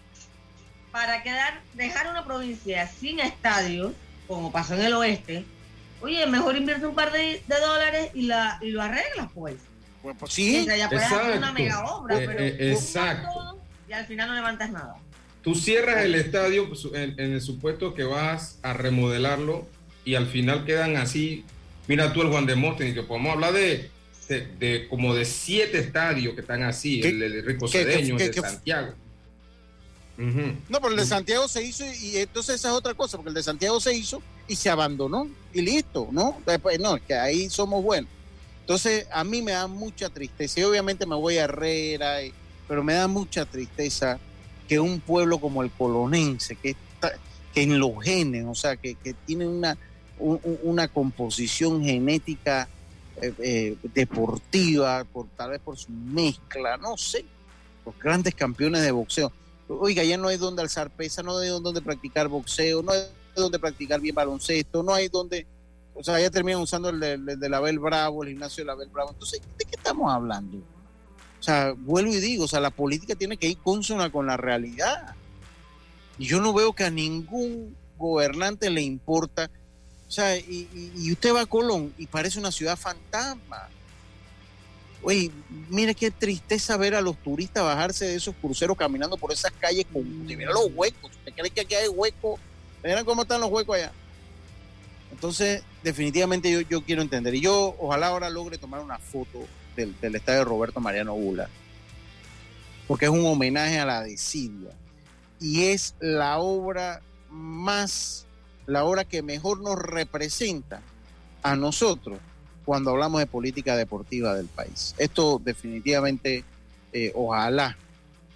[0.90, 3.92] para quedar, dejar una provincia sin estadio,
[4.27, 5.44] como pasó en el oeste,
[6.01, 9.57] oye, mejor invierte un par de, dólares y, la, y lo arreglas, pues.
[10.01, 10.61] Pues, pues sí.
[10.61, 14.29] O sea, ya puedes hacer una mega obra, eh, pero eh, exacto y al final
[14.29, 14.96] no levantas nada.
[15.42, 19.68] Tú cierras el estadio pues, en, el supuesto que vas a remodelarlo
[20.07, 21.44] y al final quedan así.
[21.87, 23.90] Mira tú el Juan de y que podemos hablar de,
[24.59, 28.94] de, como de siete estadios que están así, el, de Rico Cedeño, el de Santiago.
[30.68, 33.35] No, pero el de Santiago se hizo y, entonces esa es otra cosa, porque el
[33.35, 36.37] de Santiago se hizo y se abandonó y listo, ¿no?
[36.46, 38.11] Después, no, que ahí somos buenos.
[38.61, 42.35] Entonces a mí me da mucha tristeza y obviamente me voy a Herrera y,
[42.68, 44.18] pero me da mucha tristeza
[44.68, 46.76] que un pueblo como el colonense, que,
[47.52, 49.76] que en los genes, o sea, que, tiene una,
[50.18, 52.68] una composición genética
[53.20, 57.24] eh, eh, deportiva, por, tal vez por su mezcla, no sé,
[57.85, 59.33] los grandes campeones de boxeo.
[59.78, 63.02] Oiga, ya no hay donde alzar pesa, no hay donde practicar boxeo, no hay
[63.37, 65.46] donde practicar bien baloncesto, no hay donde,
[65.94, 68.66] o sea, ya terminan usando el de, el de la Bel Bravo, el gimnasio de
[68.66, 69.11] la Bel Bravo.
[69.11, 70.59] Entonces, ¿de qué estamos hablando?
[70.59, 74.37] O sea, vuelvo y digo, o sea, la política tiene que ir consona con la
[74.37, 75.14] realidad.
[76.18, 79.50] Y yo no veo que a ningún gobernante le importa.
[80.06, 83.68] O sea, y, usted va a Colón y parece una ciudad fantasma.
[85.03, 85.31] Oye,
[85.71, 89.87] mire qué tristeza ver a los turistas bajarse de esos cruceros caminando por esas calles
[89.91, 91.11] con mira los huecos.
[91.11, 92.39] ¿Usted cree que aquí hay huecos?
[92.83, 93.93] Miren cómo están los huecos allá.
[95.11, 97.35] Entonces, definitivamente yo, quiero entender.
[97.35, 101.49] Y yo ojalá ahora logre tomar una foto del, estadio Roberto Mariano Bula,
[102.87, 104.71] porque es un homenaje a la desidia
[105.41, 108.27] y es la obra más,
[108.67, 110.83] la obra que mejor nos representa
[111.43, 112.19] a nosotros
[112.64, 114.94] cuando hablamos de política deportiva del país.
[114.99, 116.44] Esto definitivamente,
[116.92, 117.77] eh, ojalá,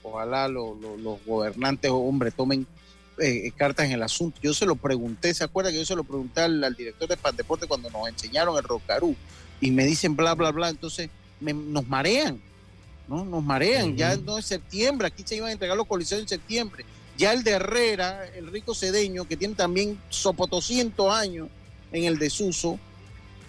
[0.03, 2.67] ojalá los gobernantes, hombre, tomen
[3.19, 4.41] eh, cartas en el asunto.
[4.43, 7.67] Yo se lo pregunté, ¿se acuerda que yo se lo pregunté al, director de Pandeporte
[7.67, 9.15] cuando nos enseñaron el Rocarú?
[9.61, 10.69] Y me dicen bla, bla, bla.
[10.69, 11.11] Entonces,
[11.41, 12.41] nos marean,
[13.07, 13.25] ¿no?
[13.25, 13.97] Nos marean.
[13.97, 16.85] Ya no es septiembre, aquí se iban a entregar los coliseos en septiembre.
[17.17, 21.49] Ya el de Herrera, el rico cedeño, que tiene también sopotoscientos años
[21.93, 22.81] en el desuso,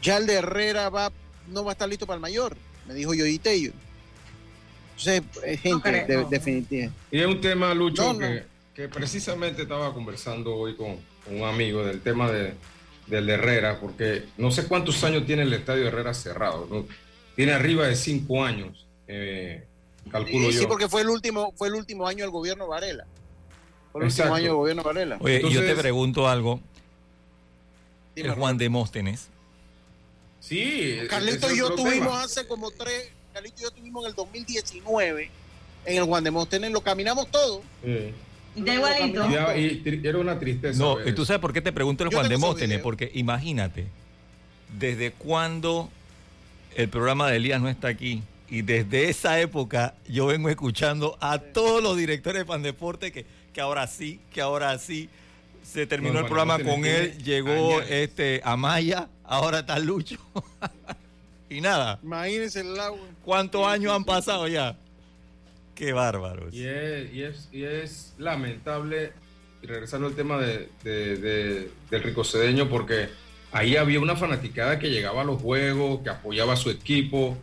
[0.06, 1.12] ya el de Herrera va,
[1.48, 2.56] no va a estar listo para el mayor,
[2.88, 3.42] me dijo yo y
[4.98, 5.24] Entonces,
[5.62, 6.92] gente, definitiva.
[7.12, 8.18] Y es un tema, Lucho,
[8.74, 12.54] que, precisamente estaba conversando hoy con, un amigo del tema de,
[13.08, 16.68] del de Herrera, porque no sé cuántos años tiene el estadio Herrera cerrado.
[16.70, 16.86] ¿no?
[17.36, 19.66] tiene arriba de cinco años, eh,
[20.12, 20.60] calculo yo.
[20.60, 23.06] Sí, porque fue el último, fue el último año del gobierno Varela.
[23.92, 25.18] Fue el último año del gobierno Varela.
[25.20, 26.60] Oye, yo te pregunto algo.
[28.16, 29.30] el Juan Demóstenes.
[30.48, 31.00] Sí.
[31.10, 35.32] Carlito y yo tuvimos hace como tres, Carlito y yo tuvimos en el 2019
[35.86, 37.62] en el Juan Demóstenes, lo caminamos todo.
[37.84, 38.14] Sí.
[38.56, 39.28] igualito.
[39.56, 40.80] Y, era una tristeza.
[40.80, 43.86] No, y tú sabes por qué te pregunto el Juan Demóstenes, porque imagínate,
[44.80, 45.90] ¿desde cuándo
[46.76, 48.22] el programa de Elías no está aquí.
[48.50, 53.62] Y desde esa época yo vengo escuchando a todos los directores de Pandeporte que, que
[53.62, 55.10] ahora sí, que ahora sí.
[55.64, 60.18] Se terminó el programa con él, llegó este Amaya, ahora está Lucho.
[61.50, 62.00] y nada.
[62.04, 63.00] Imagínense el agua.
[63.24, 64.78] ¿Cuántos años han pasado ya?
[65.76, 66.48] Qué bárbaro.
[66.52, 69.12] Y es, y es, y es lamentable,
[69.62, 73.10] regresando al tema de, de, del ricocedeño, porque
[73.52, 77.38] ahí había una fanaticada que llegaba a los juegos, que apoyaba a su equipo.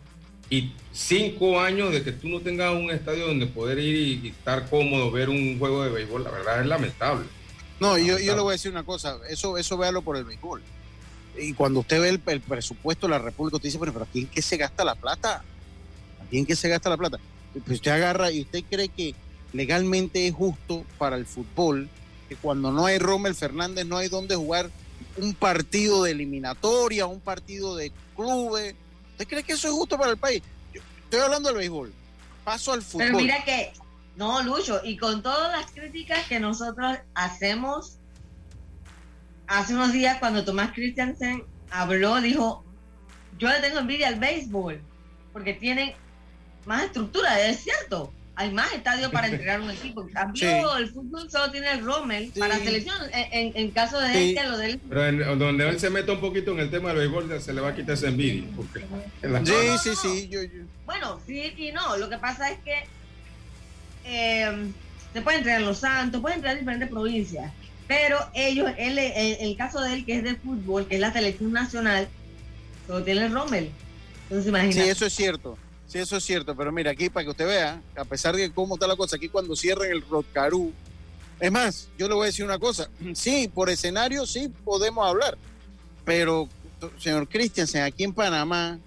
[0.49, 4.69] Y cinco años de que tú no tengas un estadio donde poder ir y, estar
[4.69, 7.27] cómodo, ver un juego de béisbol, la verdad es lamentable.
[7.81, 10.63] No, yo, yo, le voy a decir una cosa, eso, eso véalo por el béisbol.
[11.37, 14.27] Y cuando usted ve el, presupuesto de la República, usted dice, pero, pero ¿aquí en
[14.27, 15.43] qué se gasta la plata?
[16.25, 17.19] ¿Aquí en qué se gasta la plata?
[17.53, 19.15] Pues usted agarra y usted cree que
[19.53, 21.89] legalmente es justo para el fútbol
[22.29, 24.71] que cuando no hay Rommel Fernández no hay donde jugar
[25.17, 28.75] un partido de eliminatoria, un partido de clubes.
[29.13, 30.43] ¿Usted cree que eso es justo para el país?
[30.73, 31.93] Yo estoy hablando del béisbol.
[32.45, 33.07] Paso al fútbol.
[33.07, 33.73] Pero mira que,
[34.17, 37.99] no, Lucho, y con todas las críticas que nosotros hacemos,
[39.53, 42.65] hace unos días cuando Tomás Christiansen habló, dijo,
[43.39, 44.81] yo le tengo envidia al béisbol,
[45.33, 45.93] porque tienen
[46.65, 48.13] más estructura, es cierto.
[48.35, 50.03] Hay más estadios para entregar un equipo.
[50.03, 52.97] En cambio, el fútbol solo tiene el Rommel para selección.
[53.13, 54.35] En, en, caso de sí.
[54.35, 54.79] este, lo del.
[54.79, 57.69] Pero donde él se meta un poquito en el tema del béisbol, se le va
[57.69, 58.45] a quitar esa envidia.
[58.57, 58.81] Porque
[59.45, 60.29] sí, sí, sí.
[60.29, 60.65] Yo, yo.
[60.87, 61.99] Bueno, sí y no.
[61.99, 62.87] Lo que pasa es que
[64.07, 64.73] eh,
[65.13, 67.53] se puede entregar en Los Santos, puede entregar en diferentes provincias.
[67.93, 71.13] Pero ellos, él, el, el, caso de él, que es de fútbol, que es la
[71.13, 72.09] selección nacional,
[72.87, 73.71] solo tiene el Rommel.
[74.23, 74.83] Entonces, imagínate.
[74.83, 75.59] Sí, eso es cierto.
[75.87, 78.77] Sí, eso es cierto, pero mira, aquí para que usted vea, a pesar de cómo
[78.77, 80.73] está la cosa, aquí cuando cierren el Rotcarú,
[81.39, 85.37] es más, yo le voy a decir una cosa, sí, por escenario sí podemos hablar,
[86.07, 86.49] pero
[86.99, 88.79] señor Christiansen, aquí en Panamá,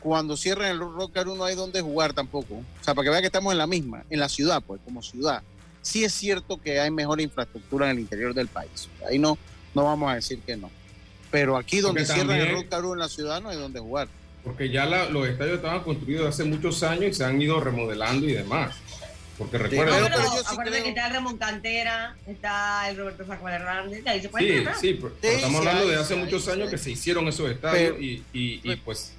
[0.00, 3.26] cuando cierren el Rotcarú no hay donde jugar tampoco, o sea, para que vea que
[3.26, 5.40] estamos en la misma, en la ciudad, pues, como ciudad.
[5.82, 9.38] Sí es cierto que hay mejor infraestructura en el interior del país, ahí no,
[9.74, 10.70] no vamos a decir que no,
[11.30, 12.48] pero aquí donde cierran también...
[12.48, 14.08] el Rotcarú en la ciudad no hay donde jugar
[14.44, 18.26] porque ya la, los estadios estaban construidos hace muchos años y se han ido remodelando
[18.26, 18.76] y demás.
[19.36, 19.94] Porque recuerda.
[19.94, 20.82] Sí, pero, pero yo sí creo...
[20.82, 24.76] que está el Ramón Cantera, está el Roberto Sacuel Hernández, ahí se puede Sí, entrar.
[24.76, 28.02] sí, pero, sí, estamos hablando de hace muchos años que se hicieron esos estadios pero,
[28.02, 29.12] y, y, y, pues.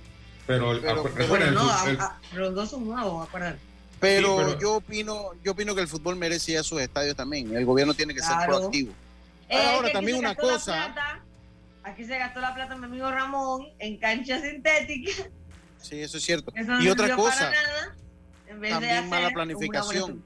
[0.48, 1.52] Pero, pero recuerda.
[1.52, 3.60] no, el, a, a, los dos son nuevos, acuérdate.
[3.99, 7.55] Pero, pero, yo opino, yo opino que el fútbol merece ya sus estadios también.
[7.55, 8.39] El gobierno tiene que claro.
[8.39, 8.93] ser proactivo.
[9.49, 10.93] Eh, ahora también una cosa.
[10.93, 11.23] Plata,
[11.83, 15.12] aquí se gastó la plata mi amigo Ramón en cancha sintética.
[15.81, 16.51] Sí, eso es cierto.
[16.55, 17.95] Eso no y otra cosa, nada,
[18.69, 20.23] también mala planificación.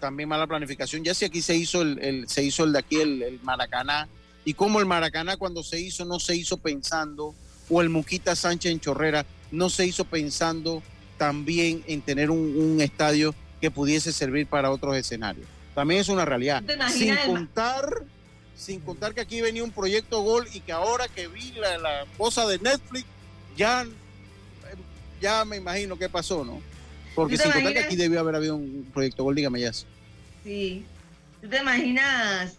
[0.00, 1.02] También mala planificación.
[1.04, 4.08] Ya si aquí se hizo el, el se hizo el de aquí el, el, Maracaná
[4.44, 7.34] y como el Maracaná cuando se hizo no se hizo pensando
[7.70, 10.82] o el Muquita Sánchez en Chorrera no se hizo pensando
[11.26, 15.46] también en tener un, un estadio que pudiese servir para otros escenarios.
[15.74, 16.62] También es una realidad.
[16.90, 18.04] Sin contar
[18.56, 22.04] sin contar que aquí venía un proyecto Gol y que ahora que vi la, la
[22.16, 23.04] cosa de Netflix
[23.56, 23.84] ya
[25.20, 26.60] ya me imagino qué pasó, ¿no?
[27.14, 29.72] Porque sin contar que aquí debió haber habido un proyecto gol, dígame ya.
[30.42, 30.84] Sí.
[31.40, 32.54] ¿Tú te imaginas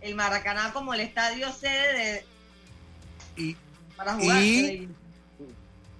[0.00, 2.24] el Maracaná como el estadio sede
[3.36, 3.42] de...
[3.42, 3.56] y,
[3.96, 4.42] para jugar?
[4.42, 4.88] Y,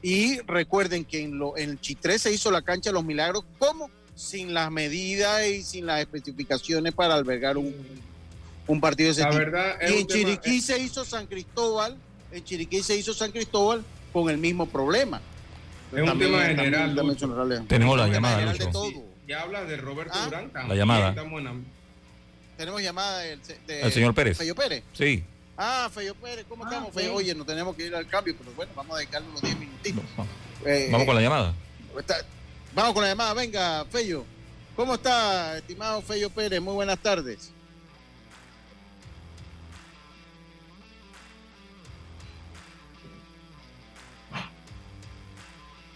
[0.02, 3.44] y recuerden que en, lo, en el Chitré se hizo la cancha de los milagros,
[3.58, 3.90] ¿cómo?
[4.14, 7.74] Sin las medidas y sin las especificaciones para albergar un,
[8.66, 9.38] un partido de ese la tipo.
[9.38, 11.96] Verdad, y en Chiriquí tema, se hizo San Cristóbal,
[12.32, 15.20] en Chiriquí se hizo San Cristóbal con el mismo problema.
[15.92, 16.94] Es un tema general.
[16.94, 18.66] También, también Tenemos la llamada, Lucho.
[18.66, 18.88] De todo.
[18.88, 20.24] Sí, ya habla de Roberto ¿Ah?
[20.24, 20.50] Durán.
[20.68, 21.12] La llamada.
[21.12, 21.54] La...
[22.56, 24.38] Tenemos llamada del de, el señor Pérez.
[24.92, 25.24] Sí.
[25.62, 26.94] Ah, Feyo Pérez, ¿cómo ah, estamos?
[26.94, 27.14] Feyo?
[27.14, 30.02] Oye, no tenemos que ir al cambio, pero bueno, vamos a dedicarle unos 10 minutitos.
[30.16, 30.26] No,
[30.64, 31.54] eh, vamos con la llamada.
[31.98, 32.16] Está,
[32.72, 34.24] vamos con la llamada, venga, Feyo.
[34.74, 36.62] ¿Cómo está, estimado Feyo Pérez?
[36.62, 37.52] Muy buenas tardes.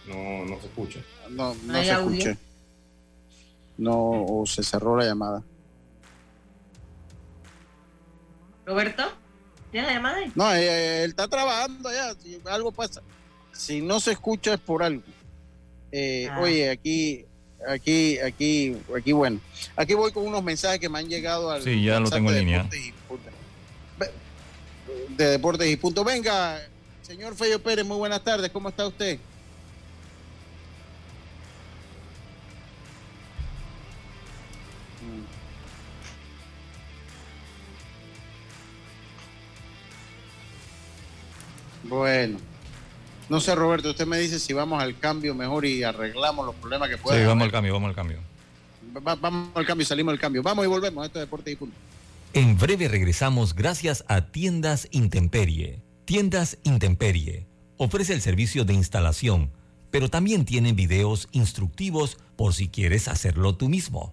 [0.07, 1.01] No, no se escucha.
[1.31, 2.19] No, no, se audio?
[2.19, 2.39] escucha.
[3.79, 5.43] No, o se cerró la llamada.
[8.67, 9.24] Roberto,
[9.75, 10.33] ¿tienes la llamada ahí?
[10.37, 12.15] No, él, él está trabajando ya.
[12.15, 13.03] Si algo pasa,
[13.53, 15.03] si no se escucha es por algo.
[15.91, 16.41] Eh, ah.
[16.41, 17.25] Oye, aquí,
[17.67, 19.41] aquí, aquí, aquí, bueno,
[19.75, 21.65] aquí voy con unos mensajes que me han llegado al.
[21.65, 22.69] Sí, ya lo tengo en línea.
[25.09, 26.05] De Deportes y Punto.
[26.05, 26.61] Venga,
[27.03, 28.53] señor Feyo Pérez, muy buenas tardes.
[28.53, 29.19] ¿Cómo está usted?
[41.85, 42.39] Bueno.
[43.29, 46.91] No sé, Roberto, usted me dice si vamos al cambio mejor y arreglamos los problemas
[46.91, 47.19] que pueda.
[47.19, 48.19] Sí, vamos al cambio, vamos al cambio.
[49.07, 50.43] Va, vamos al cambio, salimos del cambio.
[50.43, 51.07] Vamos y volvemos.
[51.07, 51.77] Esto es Deporte y Punto.
[52.35, 55.83] En breve regresamos gracias a Tiendas Intemperie.
[56.05, 59.51] Tiendas Intemperie ofrece el servicio de instalación,
[59.91, 64.13] pero también tienen videos instructivos por si quieres hacerlo tú mismo.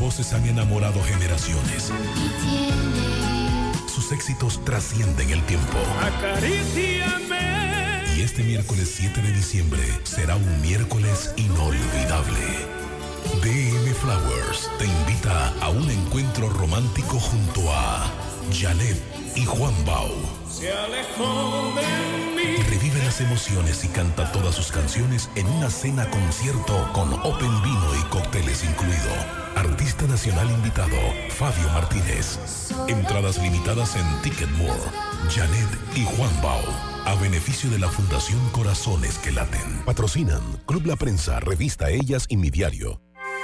[0.00, 1.92] Voces han enamorado generaciones.
[3.86, 5.76] Sus éxitos trascienden el tiempo.
[8.16, 12.40] Y este miércoles 7 de diciembre será un miércoles inolvidable.
[13.42, 19.00] DM Flowers te invita a un encuentro romántico junto a Janet
[19.36, 20.10] y Juan Bau.
[22.68, 27.94] Revive las emociones y canta todas sus canciones en una cena concierto con Open Vino
[27.98, 29.10] y cócteles incluido.
[29.56, 30.96] Artista nacional invitado,
[31.30, 32.38] Fabio Martínez.
[32.88, 34.80] Entradas limitadas en Ticketmore.
[35.30, 36.62] Janet y Juan Bau.
[37.06, 39.82] A beneficio de la Fundación Corazones que Laten.
[39.84, 43.00] Patrocinan Club La Prensa, Revista Ellas y Mi Diario.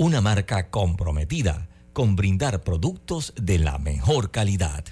[0.00, 4.82] una marca comprometida con brindar productos de la mejor calidad.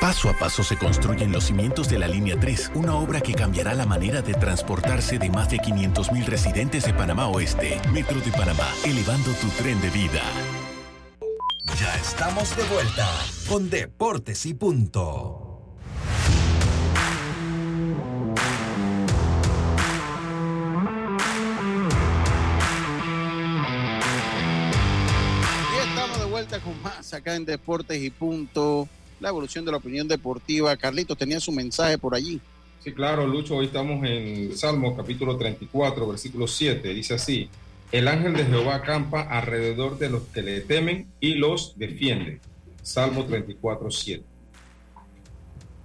[0.00, 3.74] Paso a paso se construyen los cimientos de la Línea 3, una obra que cambiará
[3.74, 7.80] la manera de transportarse de más de 500.000 residentes de Panamá Oeste.
[7.92, 10.22] Metro de Panamá, elevando tu tren de vida.
[11.80, 13.08] Ya estamos de vuelta
[13.48, 15.49] con Deportes y Punto.
[27.14, 28.88] Acá en Deportes y Punto.
[29.20, 30.76] La evolución de la opinión deportiva.
[30.76, 32.40] Carlitos tenía su mensaje por allí.
[32.82, 36.94] Sí, claro, Lucho, hoy estamos en Salmo capítulo 34, versículo 7.
[36.94, 37.50] Dice así,
[37.92, 42.40] el ángel de Jehová acampa alrededor de los que le temen y los defiende.
[42.82, 44.24] Salmo 34, 7.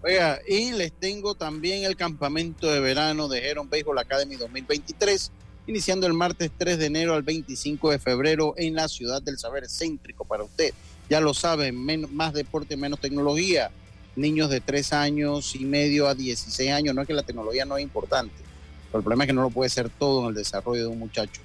[0.04, 5.32] Oiga, y les tengo también el campamento de verano de Heron Baseball Academy 2023,
[5.66, 9.68] iniciando el martes 3 de enero al 25 de febrero en la ciudad del saber
[9.68, 10.76] céntrico para usted.
[11.10, 13.72] Ya lo saben, más deporte, menos tecnología.
[14.15, 17.78] Niños de 3 años y medio a 16 años, no es que la tecnología no
[17.78, 18.34] es importante,
[18.94, 21.41] el problema es que no lo puede ser todo en el desarrollo de un muchacho.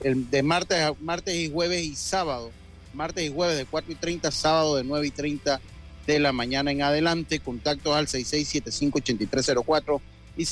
[0.00, 2.50] El, de martes, martes y jueves y sábado,
[2.92, 5.60] martes y jueves de 4 y 30, sábado de 9 y 30
[6.06, 7.40] de la mañana en adelante.
[7.40, 10.00] Contactos al 6675-8304
[10.36, 10.42] y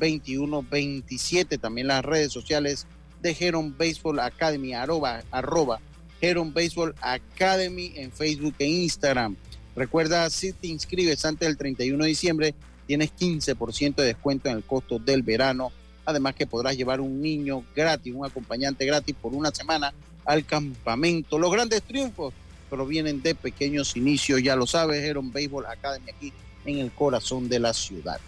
[0.00, 1.60] 6912-2127.
[1.60, 2.86] También las redes sociales
[3.20, 5.80] de Baseball Academy, arroba, arroba
[6.20, 9.36] Heron Baseball Academy en Facebook e Instagram.
[9.76, 12.54] Recuerda, si te inscribes antes del 31 de diciembre,
[12.86, 15.70] tienes 15% de descuento en el costo del verano.
[16.04, 19.92] Además que podrás llevar un niño gratis, un acompañante gratis por una semana
[20.24, 21.38] al campamento.
[21.38, 22.34] Los grandes triunfos
[22.68, 26.32] provienen de pequeños inicios, ya lo sabes, Heron Baseball Academy aquí
[26.64, 28.20] en el corazón de la ciudad.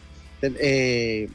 [0.42, 1.28] Eh,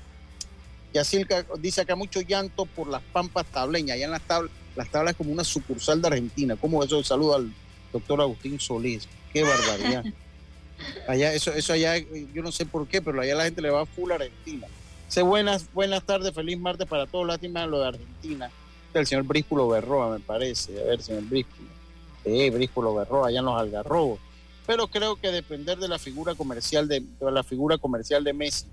[0.93, 5.15] Yacirca dice acá mucho llanto por las pampas tableñas, allá en las tablas, las tablas
[5.15, 6.55] como una sucursal de Argentina.
[6.55, 7.03] ¿Cómo eso?
[7.03, 7.51] Saludo al
[7.93, 9.07] doctor Agustín Solís.
[9.33, 10.03] Qué barbaridad.
[11.07, 13.85] Allá, eso, eso allá, yo no sé por qué, pero allá la gente le va
[13.85, 14.67] full a Argentina.
[15.07, 17.25] Sé buenas, buenas tardes, feliz martes para todos.
[17.25, 18.51] Lástima lo de Argentina.
[18.93, 20.77] El señor Brísculo Berroa, me parece.
[20.81, 21.69] A ver, señor Brísculo.
[22.25, 24.19] Eh, Brísculo Berroa, allá en los Algarrobos.
[24.67, 28.65] Pero creo que depender de la figura comercial de, de la figura comercial de Messi,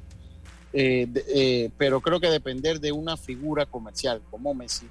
[0.72, 4.86] eh, de- eh, pero creo que depender de una figura comercial como Messi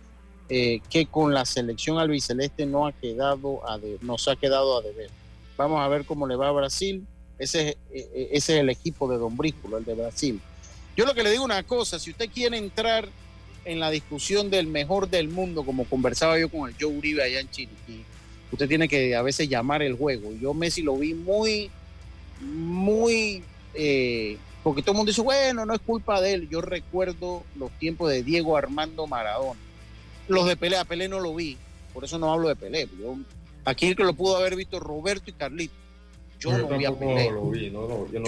[0.54, 4.82] eh, que con la selección albiceleste no ha quedado a de, nos ha quedado a
[4.82, 5.10] deber.
[5.56, 7.06] Vamos a ver cómo le va a Brasil.
[7.40, 7.76] Ese, es-
[8.14, 10.42] eh, ese es el equipo de Don Brísculo, el de Brasil.
[10.98, 13.08] Yo lo que le digo una cosa, si usted quiere entrar
[13.64, 17.40] en la discusión del mejor del mundo, como conversaba yo con el Joe Uribe allá
[17.40, 18.04] en Chiriquí,
[18.52, 20.34] usted tiene que a veces llamar el juego.
[20.42, 21.70] Yo Messi lo vi muy,
[22.42, 23.44] muy,
[23.74, 26.50] eh, porque todo el mundo dice, bueno, no es culpa de él.
[26.50, 29.60] Yo recuerdo los tiempos de Diego Armando Maradona.
[30.32, 31.58] Los de Pelé, a Pelé no lo vi,
[31.94, 32.88] por eso no hablo de Pelé.
[33.00, 33.16] Yo,
[33.66, 35.74] aquí el que lo pudo haber visto Roberto y Carlito.
[36.40, 37.30] Yo, no vi a Pelé.
[37.32, 38.26] lo vi, no, no, yo no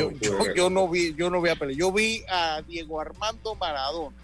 [0.54, 1.76] Yo, no vi, yo no vi a Pelé.
[1.76, 4.16] Yo vi a Diego Armando Maradona.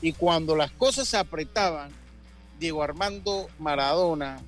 [0.00, 1.90] Y cuando las cosas se apretaban,
[2.58, 4.40] Diego Armando Maradona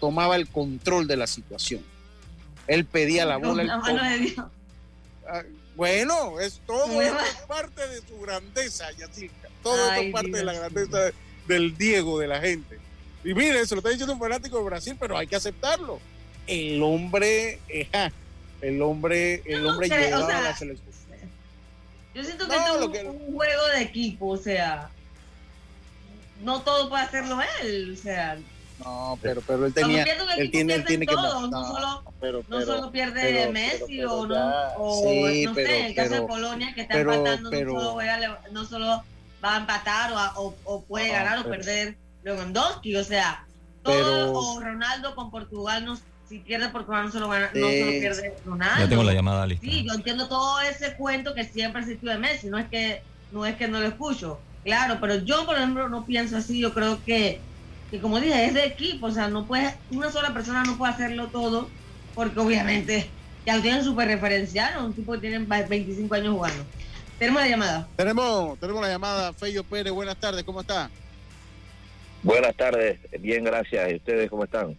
[0.00, 1.82] tomaba el control de la situación.
[2.66, 3.62] Él pedía la bola.
[3.62, 4.46] él La mano to- de Dios.
[5.26, 5.42] Ah,
[5.76, 7.12] Bueno, es todo es
[7.46, 9.48] parte de su grandeza, Yacirca.
[9.62, 11.14] Todo esto Ay, es parte de la grandeza de-
[11.48, 12.78] del Diego, de la gente.
[13.24, 15.98] Y mire, se lo está diciendo un fanático de Brasil, pero hay que aceptarlo.
[16.46, 17.88] El hombre, eh,
[18.60, 20.88] el hombre, el no hombre llevaba o sea, a la selección.
[22.14, 24.88] Yo siento que No, es lo un, que- un juego de equipo, o sea,
[26.42, 28.38] no todo puede hacerlo él, o sea,
[28.84, 30.02] No, pero, pero él tenía,
[30.36, 33.52] él tiene, él tiene que todos, no no, solo, pero, no pero- solo pierde pero-
[33.52, 36.22] Messi pero- pero o, no, ya, o sí, no pero- sé, en el caso de
[36.22, 39.04] Polonia que está empatando, no, solo juega, no solo
[39.44, 43.46] va a empatar o, a- o, o puede No, ganar o perder Lewandowski, o sea,
[43.82, 45.96] todo, Pero- o Ronaldo con Portugal, no,
[46.28, 47.78] si pierde Portugal no solo, gana, no Sí.
[47.80, 48.80] solo pierde Ronaldo.
[48.84, 49.66] Ya tengo la llamada lista.
[49.66, 53.44] Sí, yo entiendo todo ese cuento que siempre existió de Messi, no es que no
[53.44, 57.02] es que no lo escucho, claro, pero yo por ejemplo no pienso así, yo creo
[57.04, 57.40] que,
[57.90, 60.94] que como dije, es de equipo, o sea, no puede, una sola persona no puede
[60.94, 61.68] hacerlo todo,
[62.14, 63.10] porque obviamente
[63.46, 66.64] ya lo tienen súper referencial, un tipo que tiene 25 años jugando.
[67.18, 67.88] Tenemos la llamada.
[67.96, 70.88] Tenemos, tenemos la llamada, Fello Pérez, buenas tardes, ¿cómo está?
[72.22, 73.90] Buenas tardes, bien, gracias.
[73.90, 74.76] ¿Y ustedes cómo están?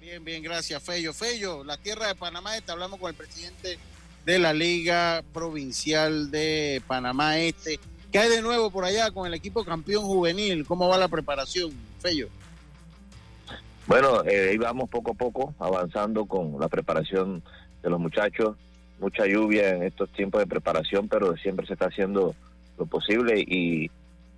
[0.00, 1.12] Bien, bien, gracias, Fello.
[1.12, 3.78] Fello, la tierra de Panamá Este, hablamos con el presidente
[4.24, 7.80] de la Liga Provincial de Panamá Este.
[8.12, 10.64] ¿Qué hay de nuevo por allá con el equipo campeón juvenil?
[10.66, 12.28] ¿Cómo va la preparación, Fello?
[13.86, 17.42] Bueno, eh, ahí vamos poco a poco avanzando con la preparación
[17.82, 18.56] de los muchachos.
[19.00, 22.34] Mucha lluvia en estos tiempos de preparación, pero siempre se está haciendo
[22.78, 23.90] lo posible y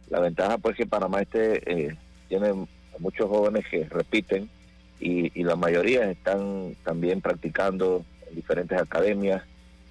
[0.09, 1.97] la ventaja pues que Panamá este eh,
[2.29, 2.67] tiene
[2.99, 4.49] muchos jóvenes que repiten
[5.01, 9.43] y, y la mayoría están también practicando en diferentes academias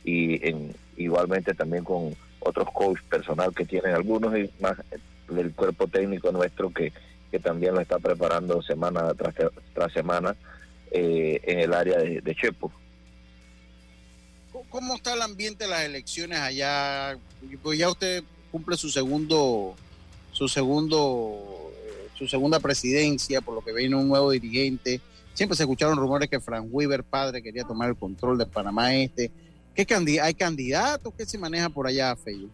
[0.04, 4.78] y en, igualmente también con otros coach personal que tienen algunos y más
[5.30, 6.94] del cuerpo técnico nuestro que,
[7.32, 9.34] que también lo está preparando semana tras,
[9.74, 10.36] tras semana
[10.92, 12.72] eh, en el área de, de Chepo.
[14.76, 17.18] ¿Cómo- ¿Cómo está el ambiente de las elecciones allá?
[17.64, 19.74] Pues ya usted cumple su segundo,
[20.34, 21.72] su segundo,
[22.14, 25.00] su segunda presidencia, por lo que viene un nuevo dirigente.
[25.34, 29.32] Siempre se escucharon rumores que Frank Weaver, padre, quería tomar el control de Panamá Este.
[29.74, 31.14] ¿Qué candi- ¿Hay candidatos?
[31.18, 32.50] ¿Qué se maneja por allá, Fello?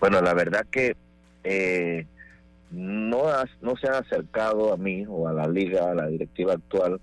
[0.00, 0.96] Bueno, la verdad que
[1.44, 2.06] eh,
[2.70, 3.24] no,
[3.60, 6.98] no se han acercado a mí o a la liga, a la directiva actual,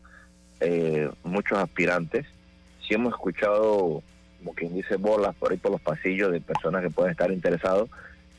[0.60, 2.26] eh, muchos aspirantes.
[2.88, 4.02] Sí hemos escuchado,
[4.40, 7.90] como quien dice, bolas por ahí por los pasillos de personas que pueden estar interesados,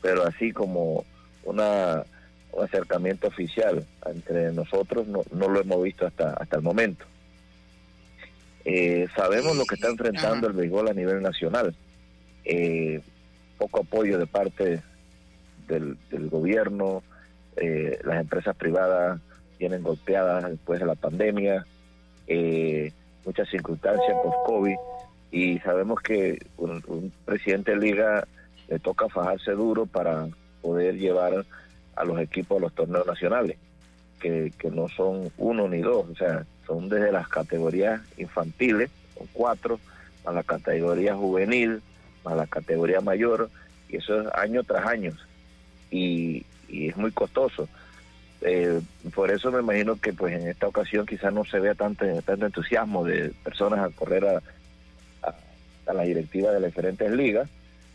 [0.01, 1.05] pero así como
[1.44, 2.05] una,
[2.53, 7.05] un acercamiento oficial entre nosotros no, no lo hemos visto hasta, hasta el momento.
[8.64, 11.74] Eh, sabemos lo que está enfrentando el béisbol a nivel nacional.
[12.44, 13.01] Eh,
[13.57, 14.82] poco apoyo de parte
[15.66, 17.03] del, del gobierno,
[17.57, 19.20] eh, las empresas privadas
[19.59, 21.66] vienen golpeadas después de la pandemia,
[22.26, 22.92] eh,
[23.28, 24.76] muchas circunstancias post-COVID,
[25.30, 28.26] y sabemos que un, presidente de liga
[28.68, 30.26] le toca fajarse duro para
[30.62, 31.44] poder llevar
[31.94, 33.58] a los equipos a los torneos nacionales,
[34.18, 39.26] que, que no son uno ni dos, o sea, son desde las categorías infantiles, son
[39.34, 39.78] cuatro,
[40.24, 41.82] a la categoría juvenil,
[42.24, 43.50] a la categoría mayor,
[43.90, 45.12] y eso es año tras año,
[45.90, 47.68] y, y es muy costoso.
[48.41, 48.80] Eh,
[49.14, 52.47] por eso me imagino que pues en esta ocasión quizás no se vea tanto, tanto
[52.47, 54.43] entusiasmo de personas a correr a,
[55.86, 57.49] a, la directiva de las diferentes ligas,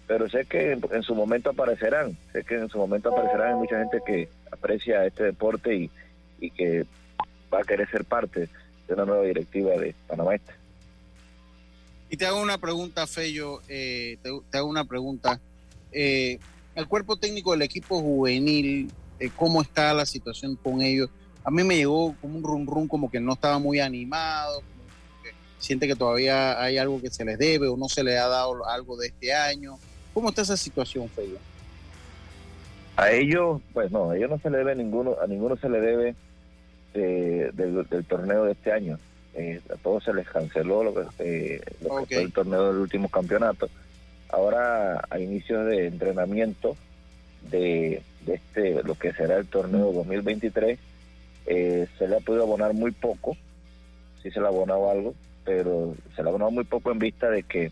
[0.05, 3.55] pero sé que en, en, su momento aparecerán, sé que en su momento aparecerán hay
[3.55, 5.89] mucha gente que aprecia este deporte y,
[6.39, 6.85] y que
[7.53, 8.49] va a querer ser parte
[8.87, 10.53] de una nueva directiva de Panamá Este.
[12.09, 15.39] Y te hago una pregunta, Fello, eh, te, te, hago una pregunta.
[15.91, 16.37] Eh,
[16.75, 18.91] el cuerpo técnico del equipo juvenil,
[19.25, 21.09] eh, ¿cómo está la situación con ellos?
[21.43, 25.23] A mí me llegó como un rum rum, como que no estaba muy animado, como
[25.23, 28.27] que siente que todavía hay algo que se les debe o no se le ha
[28.27, 29.77] dado algo de este año.
[30.13, 31.37] ¿Cómo está esa situación, Fello?
[32.95, 35.81] A ellos, pues no, a ellos no se le debe ninguno, a ninguno se le
[35.81, 36.15] debe
[36.93, 38.99] eh, del, del torneo de este año.
[39.35, 42.77] Eh, a todos se les canceló lo que, eh, lo que fue el torneo del
[42.81, 43.67] último campeonato.
[44.29, 46.77] Ahora, a inicios de entrenamiento
[47.49, 50.79] de, de este, lo que será el torneo 2023,
[51.45, 53.37] eh, se le ha podido abonar muy poco,
[54.21, 55.13] sí se le ha abonado algo,
[55.43, 57.71] pero se le ha abonado muy poco en vista de que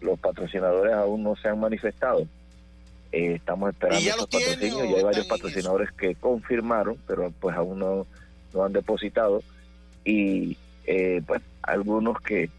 [0.00, 2.26] los patrocinadores aún no se han manifestado.
[3.12, 8.06] Eh, estamos esperando estos patrocinios y hay varios patrocinadores que confirmaron, pero pues aún no,
[8.52, 9.42] no han depositado.
[10.04, 10.56] Y
[10.86, 12.50] eh, pues algunos que,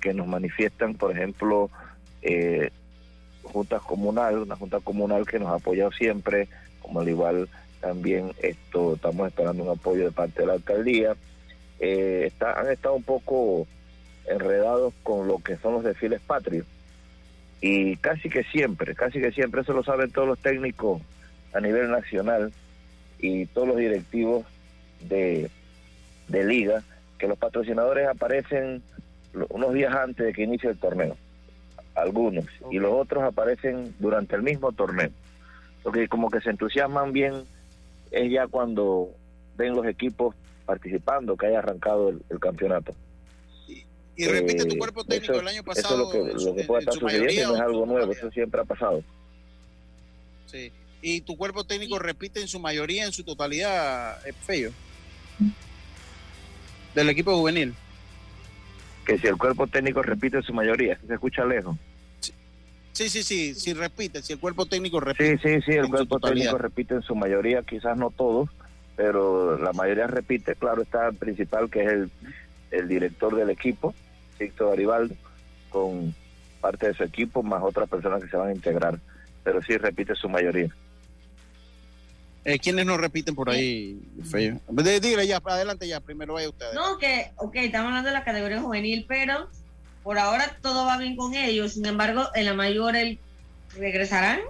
[0.00, 1.70] que nos manifiestan, por ejemplo,
[2.22, 2.70] eh,
[3.42, 6.48] juntas comunal, una junta comunal que nos ha apoyado siempre,
[6.80, 7.48] como al igual
[7.80, 11.16] también esto estamos esperando un apoyo de parte de la alcaldía.
[11.78, 13.66] Eh, está, han estado un poco
[14.26, 16.66] enredados con lo que son los desfiles patrios
[17.60, 21.02] y casi que siempre, casi que siempre, eso lo saben todos los técnicos
[21.52, 22.52] a nivel nacional
[23.18, 24.46] y todos los directivos
[25.00, 25.50] de,
[26.28, 26.82] de liga,
[27.18, 28.82] que los patrocinadores aparecen
[29.50, 31.16] unos días antes de que inicie el torneo,
[32.00, 35.10] algunos, y los otros aparecen durante el mismo torneo.
[35.82, 37.44] Porque como que se entusiasman bien
[38.10, 39.10] es ya cuando
[39.56, 40.34] ven los equipos
[40.66, 42.94] participando, que haya arrancado el, el campeonato.
[44.16, 45.94] Y repite tu cuerpo técnico eso, el año pasado.
[45.94, 48.60] Eso es lo que, lo que puede estar sucediendo, no es algo nuevo, eso siempre
[48.60, 49.02] ha pasado.
[50.46, 50.70] Sí.
[51.00, 54.72] Y tu cuerpo técnico repite en su mayoría, en su totalidad, es feo.
[56.94, 57.74] Del equipo juvenil.
[59.06, 61.76] Que si el cuerpo técnico repite en su mayoría, se escucha lejos.
[62.92, 65.38] Sí, sí, sí, si repite, si el cuerpo técnico repite.
[65.38, 68.50] Sí, sí, sí, el cuerpo técnico repite en su mayoría, quizás no todos,
[68.96, 72.10] pero la mayoría repite, claro, está el principal que es el,
[72.72, 73.94] el director del equipo,
[74.38, 75.14] Víctor Garibaldo,
[75.70, 76.14] con
[76.60, 78.98] parte de su equipo, más otras personas que se van a integrar,
[79.44, 80.68] pero sí repite su mayoría.
[82.44, 84.60] Eh, ¿Quiénes no repiten por ahí, Feo?
[84.68, 86.72] Dígale ya, adelante ya, primero vaya usted.
[86.74, 89.48] No, que, ok, estamos hablando de la categoría juvenil, pero
[90.02, 91.74] por ahora todo va bien con ellos.
[91.74, 93.18] Sin embargo, en la mayor, el,
[93.76, 94.40] ¿regresarán?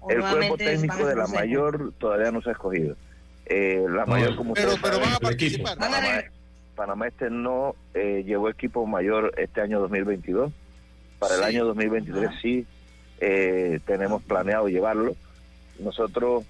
[0.00, 2.96] ¿O El cuerpo técnico de la mayor todavía no se ha escogido.
[3.46, 5.78] Eh, la mayor, como pero, ustedes pero van a saben, participar.
[5.78, 6.22] Panamá,
[6.74, 10.52] Panamá Este no eh, llevó equipo mayor este año 2022.
[11.18, 12.66] Para el año 2023 sí
[13.20, 15.16] eh, tenemos planeado llevarlo.
[15.78, 16.44] Nosotros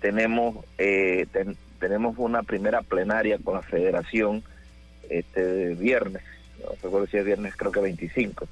[0.00, 4.42] tenemos eh, ten- tenemos una primera plenaria con la federación
[5.08, 6.22] este viernes,
[6.60, 8.46] no recuerdo si es viernes, creo que 25.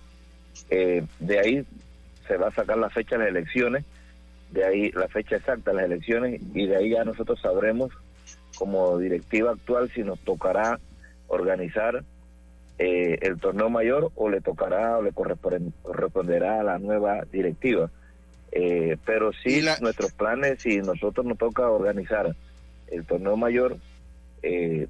[0.71, 1.67] Eh, de ahí
[2.27, 3.85] se va a sacar la fecha de las elecciones,
[4.51, 7.93] de ahí la fecha exacta de las elecciones y de ahí ya nosotros sabremos
[8.57, 10.79] como directiva actual si nos tocará
[11.29, 12.03] organizar
[12.79, 17.91] eh, el torneo mayor o le tocará o le correspon- corresponderá a la nueva directiva.
[18.53, 22.35] Eh, pero sí, nuestros planes, si nosotros nos toca organizar
[22.89, 23.77] el torneo mayor,
[24.43, 24.87] eh,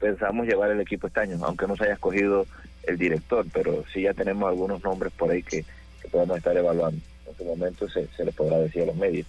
[0.00, 2.46] pensamos llevar el equipo este año, aunque no se haya escogido
[2.84, 5.64] el director, pero sí ya tenemos algunos nombres por ahí que,
[6.02, 7.00] que podemos estar evaluando.
[7.24, 9.26] En este momento se, se les podrá decir a los medios.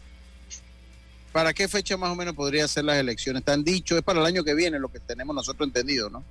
[1.31, 3.41] ¿Para qué fecha más o menos podría ser las elecciones?
[3.41, 6.23] Están dicho, es para el año que viene, lo que tenemos nosotros entendido, ¿no?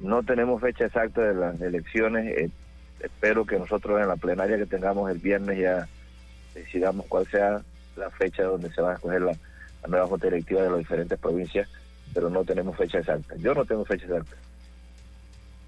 [0.00, 2.26] No tenemos fecha exacta de las elecciones.
[2.26, 2.50] eh,
[3.00, 5.88] espero que nosotros en la plenaria que tengamos el viernes ya
[6.54, 7.62] decidamos cuál sea
[7.96, 9.32] la fecha donde se va a escoger la,
[9.82, 11.68] la nueva junta directiva de las diferentes provincias,
[12.14, 13.34] pero no tenemos fecha exacta.
[13.36, 14.36] Yo no tengo fecha exacta.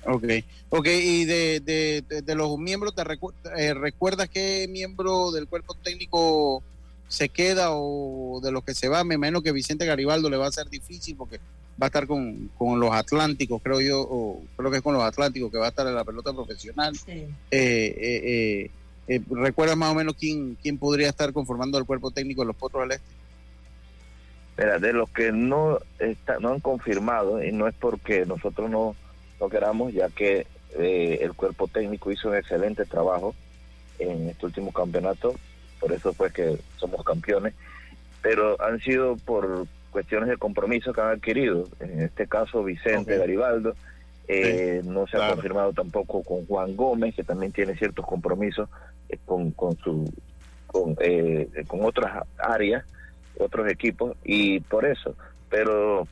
[0.07, 0.25] Ok,
[0.71, 5.47] ok, y de, de, de, de los miembros, ¿te recu- eh, recuerdas qué miembro del
[5.47, 6.63] cuerpo técnico
[7.07, 9.05] se queda o de los que se va?
[9.05, 11.39] Me imagino que Vicente Garibaldo le va a ser difícil porque
[11.81, 15.03] va a estar con, con los Atlánticos, creo yo, o creo que es con los
[15.03, 16.95] Atlánticos que va a estar en la pelota profesional.
[17.07, 18.71] Eh, eh, eh,
[19.09, 22.57] eh, ¿Recuerdas más o menos quién, quién podría estar conformando el cuerpo técnico de los
[22.57, 23.20] Potros del Este?
[24.61, 28.95] Mira, de los que no está, no han confirmado, y no es porque nosotros no,
[29.41, 30.47] no queramos, ya que
[30.79, 33.35] eh, el cuerpo técnico hizo un excelente trabajo
[33.99, 35.35] en este último campeonato,
[35.81, 37.55] por eso pues que somos campeones,
[38.21, 43.17] pero han sido por cuestiones de compromiso que han adquirido, en este caso Vicente.
[43.17, 43.75] Garibaldo,
[44.29, 48.69] eh, no se ha confirmado tampoco con Juan Gómez, que también tiene ciertos compromisos
[49.09, 50.13] eh, con, con su
[50.67, 52.85] con, eh, con otras áreas,
[53.41, 55.15] otros equipos, y por eso,
[55.49, 56.07] pero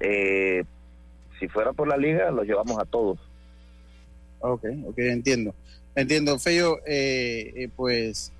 [0.00, 0.64] eh,
[1.38, 3.18] si fuera por la liga, los llevamos a todos.
[4.40, 5.54] Ok, ok, entiendo.
[5.94, 8.32] Entiendo, Feo, eh, eh, pues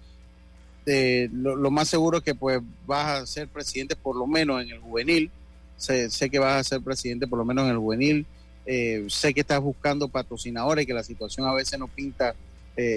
[0.87, 4.63] eh, lo, lo más seguro es que pues vas a ser presidente por lo menos
[4.63, 5.31] en el juvenil.
[5.77, 8.27] Sé, sé que vas a ser presidente por lo menos en el juvenil.
[8.67, 12.35] Eh, sé que estás buscando patrocinadores, que la situación a veces no pinta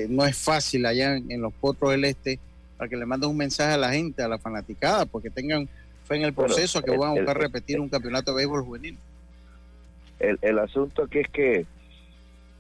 [0.09, 2.39] no es fácil allá en, los potros del este,
[2.77, 5.67] para que le mandes un mensaje a la gente, a la fanaticada, porque tengan
[6.05, 8.97] fe en el proceso, que van a buscar repetir un campeonato de béisbol juvenil.
[10.19, 11.65] El, el asunto aquí es que,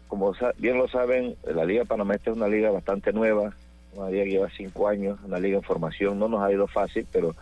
[0.07, 3.53] como bien lo saben, la Liga Panameña es una liga bastante nueva,
[3.93, 7.07] una liga que lleva cinco años, una liga en formación, no nos ha ido fácil,
[7.11, 7.35] pero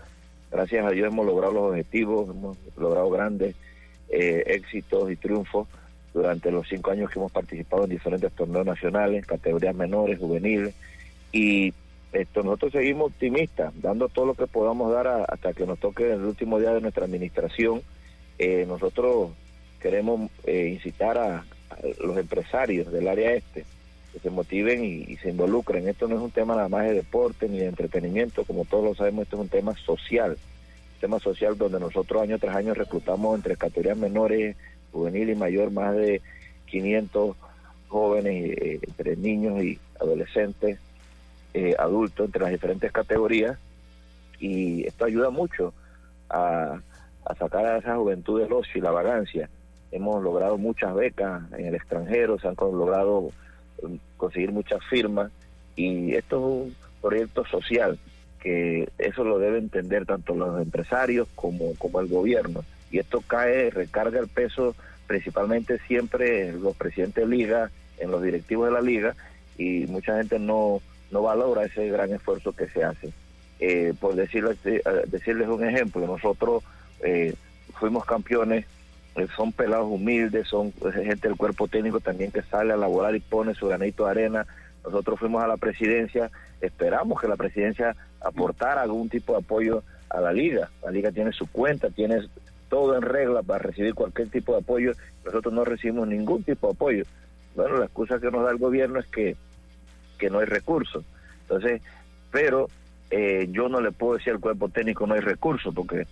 [0.51, 3.55] gracias a Dios hemos logrado los objetivos, hemos logrado grandes
[4.09, 5.67] eh, éxitos y triunfos
[6.13, 10.73] durante los cinco años que hemos participado en diferentes torneos nacionales, categorías menores, juveniles,
[11.33, 11.73] y
[12.15, 16.23] esto nosotros seguimos optimistas, dando todo lo que podamos dar hasta que nos toque el
[16.23, 17.81] último día de nuestra administración.
[18.39, 19.31] Eh, nosotros
[19.81, 21.45] queremos eh, incitar a,
[21.99, 23.65] los empresarios del área este
[24.13, 25.89] que se motiven y, se involucren.
[25.89, 28.95] Esto no es un tema nada más de deporte ni de entretenimiento, como todos lo
[28.95, 33.35] sabemos, esto es un tema social, un tema social donde nosotros año tras año reclutamos
[33.35, 34.55] entre categorías menores,
[34.93, 36.21] juvenil y mayor más de
[36.67, 37.35] 500
[37.89, 40.79] jóvenes, eh, entre niños y adolescentes,
[41.55, 41.75] eh,
[42.17, 43.57] entre las diferentes categorías,
[44.39, 45.73] y esto ayuda mucho
[46.29, 46.79] a,
[47.25, 49.49] a sacar a esa juventud del ocio y la vagancia.
[49.91, 53.31] Hemos logrado muchas becas en el extranjero, se han logrado
[53.81, 55.31] um, conseguir muchas firmas,
[55.75, 57.97] y esto es un proyecto social
[58.39, 63.71] que eso lo debe entender tanto los empresarios como, como el gobierno y esto cae,
[63.71, 64.75] recarga el peso
[65.07, 69.15] principalmente siempre en los presidentes de liga, en los directivos de la liga,
[69.57, 70.81] y mucha gente no,
[71.15, 73.13] no valora ese gran esfuerzo que se hace.
[73.61, 76.61] Eh, por decirles, eh, decirles un ejemplo, nosotros
[76.99, 77.33] eh,
[77.79, 78.65] fuimos campeones,
[79.37, 83.55] son pelados humildes, son gente del cuerpo técnico también que sale a laborar y pone
[83.55, 84.45] su granito de arena.
[84.83, 90.19] Nosotros fuimos a la presidencia, esperamos que la presidencia aportara algún tipo de apoyo a
[90.19, 90.69] la liga.
[90.83, 92.27] La liga tiene su cuenta, tiene
[92.67, 94.91] todo en regla para recibir cualquier tipo de apoyo.
[95.23, 97.05] Nosotros no recibimos ningún tipo de apoyo.
[97.55, 99.37] Bueno, la excusa que nos da el gobierno es que,
[100.15, 101.03] que no hay recursos.
[101.41, 101.81] Entonces,
[102.31, 102.69] pero
[103.11, 106.07] eh, yo no le puedo decir al cuerpo técnico no hay recursos porque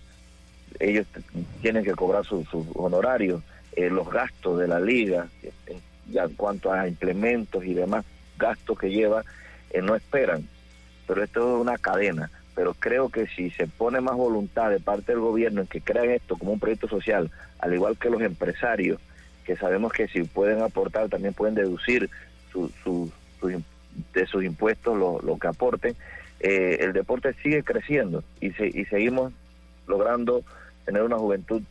[0.80, 1.06] ellos
[1.60, 3.42] tienen que cobrar sus su honorarios,
[3.76, 5.28] eh, los gastos de la liga,
[6.10, 8.04] ya en cuanto a implementos y demás
[8.38, 9.24] gastos que lleva,
[9.70, 10.48] eh, no esperan.
[11.06, 15.12] Pero esto es una cadena pero creo que si se pone más voluntad de parte
[15.12, 19.00] del gobierno en que crean esto como un proyecto social, al igual que los empresarios,
[19.44, 22.08] que sabemos que si pueden aportar también pueden deducir
[22.52, 23.10] su,
[24.12, 25.94] de sus impuestos lo, lo que aporten,
[26.40, 29.32] eh, el deporte sigue creciendo y, y seguimos
[29.86, 30.42] logrando
[30.84, 31.62] tener una juventud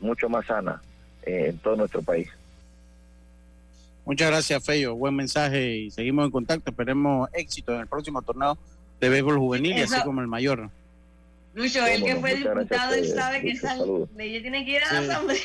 [0.00, 0.82] mucho más sana
[1.24, 2.28] eh, en todo nuestro país.
[4.04, 4.96] Muchas gracias, Feyo.
[4.96, 6.70] Buen mensaje y seguimos en contacto.
[6.70, 8.58] Esperemos éxito en el próximo torneo
[9.00, 10.70] de béisbol juvenil y así como el mayor.
[11.54, 13.76] Lucho, el que fue diputado, él sabe que esa
[14.16, 15.42] ley tiene que ir a la asamblea.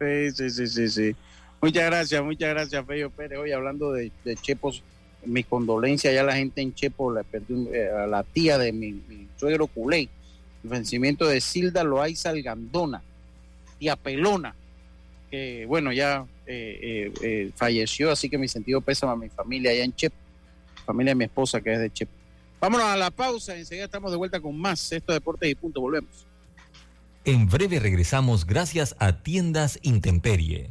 [0.00, 1.16] Sí, sí, sí, sí,
[1.60, 3.38] Muchas gracias, muchas gracias, Feyo Pérez.
[3.38, 4.82] Hoy hablando de, de Chepos,
[5.24, 7.24] mis condolencias ya la gente en Chepo, la
[7.72, 9.00] eh, a la tía de mi,
[9.36, 10.08] suegro Culey,
[10.64, 13.02] el vencimiento de Silda Loaiza Algandona,
[13.78, 14.54] tía Pelona,
[15.30, 19.84] que bueno, ya eh, eh, falleció, así que mi sentido pésame a mi familia allá
[19.84, 20.16] en Chepo,
[20.84, 22.12] familia de mi esposa que es de Chepo.
[22.60, 26.26] Vámonos a la pausa, enseguida estamos de vuelta con más Esto Deportes y Punto, volvemos.
[27.24, 30.70] En breve regresamos gracias a Tiendas Intemperie.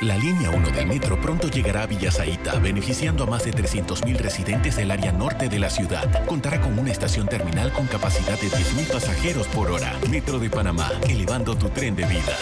[0.00, 4.76] La línea 1 del metro pronto llegará a Villasaita, beneficiando a más de 300.000 residentes
[4.76, 6.26] del área norte de la ciudad.
[6.26, 9.96] Contará con una estación terminal con capacidad de 10.000 pasajeros por hora.
[10.10, 12.36] Metro de Panamá, elevando tu tren de vida.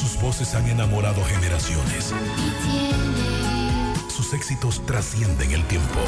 [0.00, 2.14] Sus voces han enamorado generaciones.
[4.08, 5.98] Sus éxitos trascienden el tiempo.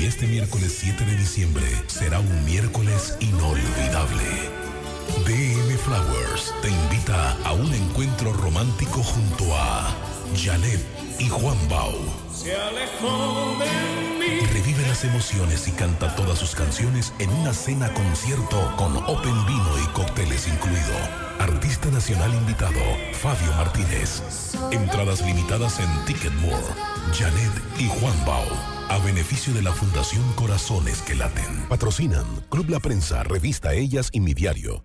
[0.00, 4.61] Y este miércoles 7 de diciembre será un miércoles inolvidable.
[5.20, 9.94] DM Flowers te invita a un encuentro romántico junto a
[10.34, 10.84] Janet
[11.18, 11.94] y Juan Bau.
[12.34, 13.66] Se alejó de
[14.18, 14.40] mí.
[14.52, 19.78] Revive las emociones y canta todas sus canciones en una cena concierto con Open Vino
[19.84, 20.96] y cócteles incluido.
[21.38, 22.80] Artista nacional invitado,
[23.12, 24.22] Fabio Martínez.
[24.72, 26.74] Entradas limitadas en Ticketmore.
[27.12, 28.46] Janet y Juan Bau.
[28.88, 31.66] A beneficio de la Fundación Corazones que Laten.
[31.68, 34.84] Patrocinan Club La Prensa, Revista Ellas y Mi Diario.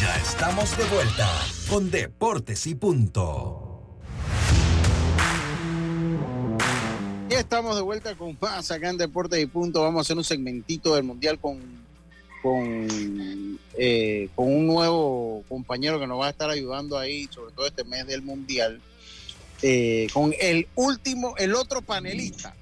[0.00, 1.28] Ya estamos de vuelta
[1.68, 3.98] con Deportes y Punto.
[7.28, 9.82] Ya estamos de vuelta con más acá en Deportes y Punto.
[9.82, 11.60] Vamos a hacer un segmentito del Mundial con,
[12.42, 12.88] con,
[13.74, 17.84] eh, con un nuevo compañero que nos va a estar ayudando ahí, sobre todo este
[17.84, 18.80] mes del Mundial,
[19.62, 22.54] eh, con el último, el otro panelista,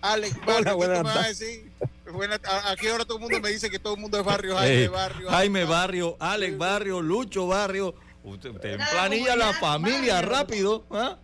[0.00, 0.78] Alex Barrio.
[0.78, 1.70] ¿qué tú me vas a decir?
[2.12, 4.56] Buena- a- aquí ahora todo el mundo me dice que todo el mundo es Barrio,
[4.58, 5.30] Jaime Ey, Barrio.
[5.30, 7.94] Jaime Barrio, Alex Barrio, Lucho Barrio.
[8.22, 10.84] Usted, usted planilla la familia rápido.
[10.90, 11.16] ¿ah?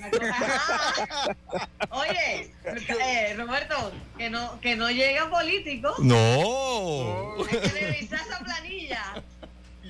[1.90, 5.98] Oye, eh, Roberto, que no, que no llegan políticos.
[5.98, 7.34] No.
[7.38, 9.22] Hay que revisar esa planilla.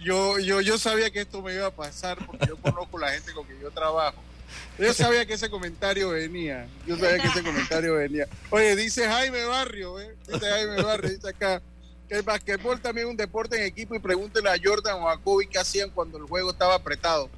[0.02, 3.32] yo, yo, yo sabía que esto me iba a pasar porque yo conozco la gente
[3.32, 4.20] con que yo trabajo.
[4.80, 6.66] Yo sabía que ese comentario venía.
[6.86, 8.26] Yo sabía que ese comentario venía.
[8.50, 10.14] Oye, dice Jaime Barrio, ¿eh?
[10.26, 11.62] Dice Jaime Barrio, dice acá.
[12.08, 15.16] Que el basquetbol también es un deporte en equipo y pregúntenle a Jordan o a
[15.20, 17.28] Kobe qué hacían cuando el juego estaba apretado.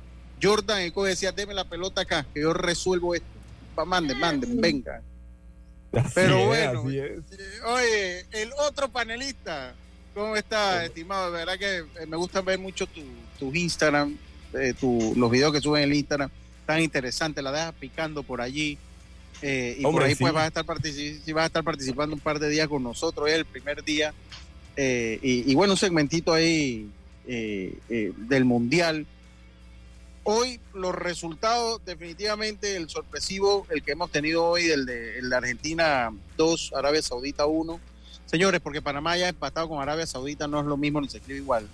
[0.42, 3.26] Jordan y Kobe decía, deme la pelota acá, que yo resuelvo esto.
[3.74, 5.02] Pa, manden, manden, venga.
[6.14, 7.20] Pero es, bueno, eh,
[7.66, 9.74] oye, el otro panelista,
[10.14, 11.30] ¿cómo está, estimado?
[11.30, 13.02] De verdad que eh, me gusta ver mucho tu,
[13.38, 14.16] tus Instagram,
[14.54, 16.30] eh, tu- los videos que suben en el Instagram,
[16.66, 18.78] tan interesantes, la dejas picando por allí.
[19.42, 22.20] eh, y por ahí pues vas a, estar partici- sí vas a estar participando un
[22.20, 24.14] par de días con nosotros, es el primer día.
[24.76, 26.88] eh, y, y bueno, un segmentito ahí
[27.26, 29.06] eh, eh, del Mundial.
[30.24, 35.36] Hoy los resultados, definitivamente el sorpresivo, el que hemos tenido hoy, el de, el de
[35.36, 37.80] Argentina 2, Arabia Saudita 1.
[38.26, 41.16] Señores, porque Panamá ya ha empatado con Arabia Saudita, no es lo mismo, ni se
[41.18, 41.66] escribe igual.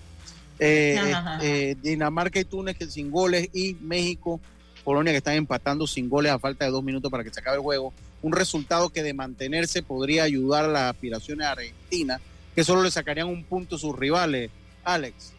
[0.59, 0.99] Eh,
[1.43, 4.41] eh, Dinamarca y Túnez que sin goles y México,
[4.89, 7.59] Polonia que están empatando sin goles a falta de dos minutos para que se acabe
[7.59, 7.93] el juego.
[8.23, 12.23] Un resultado que de mantenerse podría ayudar a las aspiraciones argentinas,
[12.55, 14.51] que solo le sacarían un punto a sus rivales.
[14.85, 15.35] Alex.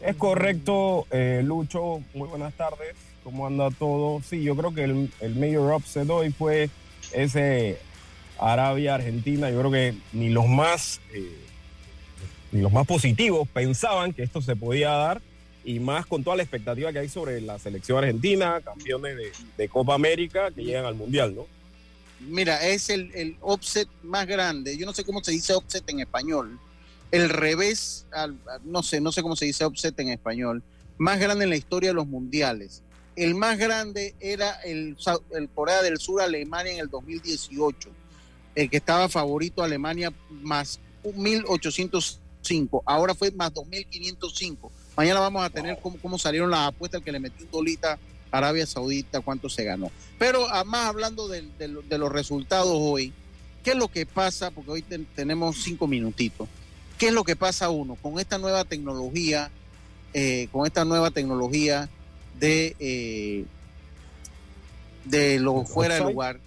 [0.00, 2.02] Es correcto, eh, Lucho.
[2.14, 2.94] Muy buenas tardes.
[3.24, 4.22] ¿Cómo anda todo?
[4.22, 6.70] Sí, yo creo que el, el mayor upset hoy fue
[7.12, 7.80] ese
[8.38, 9.50] Arabia-Argentina.
[9.50, 11.36] Yo creo que ni los más eh,
[12.52, 15.20] ni los más positivos pensaban que esto se podía dar
[15.64, 19.16] y más con toda la expectativa que hay sobre la selección argentina, campeones
[19.56, 21.46] de, Copa América que llegan al Mundial, ¿no?
[22.20, 24.76] Mira, es el, el offset más grande.
[24.76, 26.58] Yo no sé cómo se dice offset en español.
[27.10, 30.62] El revés, al- no sé, no sé cómo se dice offset en español.
[30.98, 32.82] Más grande en la historia de los mundiales.
[33.16, 34.96] El más grande era el,
[35.34, 37.90] el Corea del Sur, Alemania en el 2018.
[38.54, 40.78] El que estaba favorito Alemania más
[41.14, 42.82] 1805.
[42.86, 44.70] Ahora fue más 2505.
[44.96, 47.98] Mañana vamos a tener cómo, cómo salieron las apuestas, el que le metió un dolita
[48.30, 49.90] a Arabia Saudita, cuánto se ganó.
[50.18, 53.12] Pero además hablando de, de lo- de los resultados hoy,
[53.64, 54.50] ¿qué es lo que pasa?
[54.50, 56.48] Porque hoy ten- tenemos cinco minutitos.
[56.98, 59.50] ¿Qué es lo que pasa uno con esta nueva tecnología,
[60.14, 61.88] eh, con esta nueva tecnología
[62.38, 63.44] de, eh,
[65.04, 66.40] de lo fuera de lugar?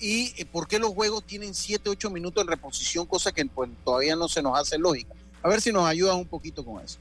[0.00, 3.70] ¿Y eh, por qué los juegos tienen 7, 8 minutos en reposición, cosa que pues,
[3.84, 5.14] todavía no se nos hace lógica?
[5.42, 6.98] A ver si nos ayudas un poquito con eso.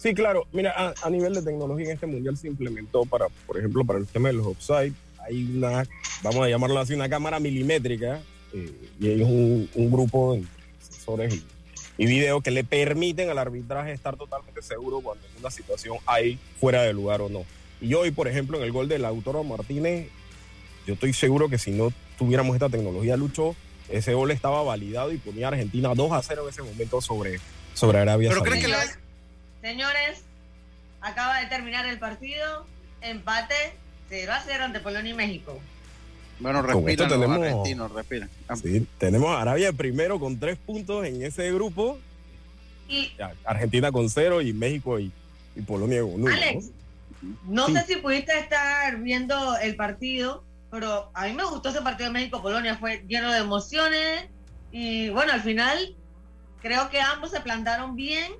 [0.00, 0.46] Sí, claro.
[0.52, 3.98] Mira, a, a nivel de tecnología en este mundial se implementó para, por ejemplo, para
[3.98, 5.86] el tema de los offside, hay una,
[6.22, 8.22] vamos a llamarlo así, una cámara milimétrica,
[8.54, 10.38] eh, y hay un, un grupo
[10.80, 11.44] sensores y,
[12.02, 16.38] y videos que le permiten al arbitraje estar totalmente seguro cuando en una situación hay
[16.58, 17.44] fuera de lugar o no.
[17.82, 20.08] Y hoy, por ejemplo, en el gol del autor Martínez,
[20.86, 23.54] yo estoy seguro que si no tuviéramos esta tecnología, Lucho,
[23.90, 27.38] ese gol estaba validado y ponía a Argentina 2 a 0 en ese momento sobre,
[27.74, 28.99] sobre Arabia Pero Saudita.
[29.62, 30.22] Señores,
[31.00, 32.66] acaba de terminar el partido.
[33.02, 33.54] Empate
[34.08, 35.58] 0 a 0 ante Polonia y México.
[36.38, 38.30] Bueno, Con esto respiran los tenemos- argentinos, respiran.
[38.62, 41.98] Sí, tenemos a Arabia primero con tres puntos en ese grupo,
[42.88, 43.12] Y
[43.44, 45.12] Argentina con cero y México y,
[45.54, 46.28] y Polonia con uno.
[46.28, 46.32] ¿no?
[46.34, 46.70] Alex,
[47.46, 52.08] no sé si pudiste estar viendo el partido, pero a mí me gustó ese partido
[52.08, 52.76] de México-Polonia.
[52.78, 54.24] Fue lleno de emociones.
[54.72, 55.94] Y bueno, al final
[56.62, 58.32] creo que ambos se plantaron bien en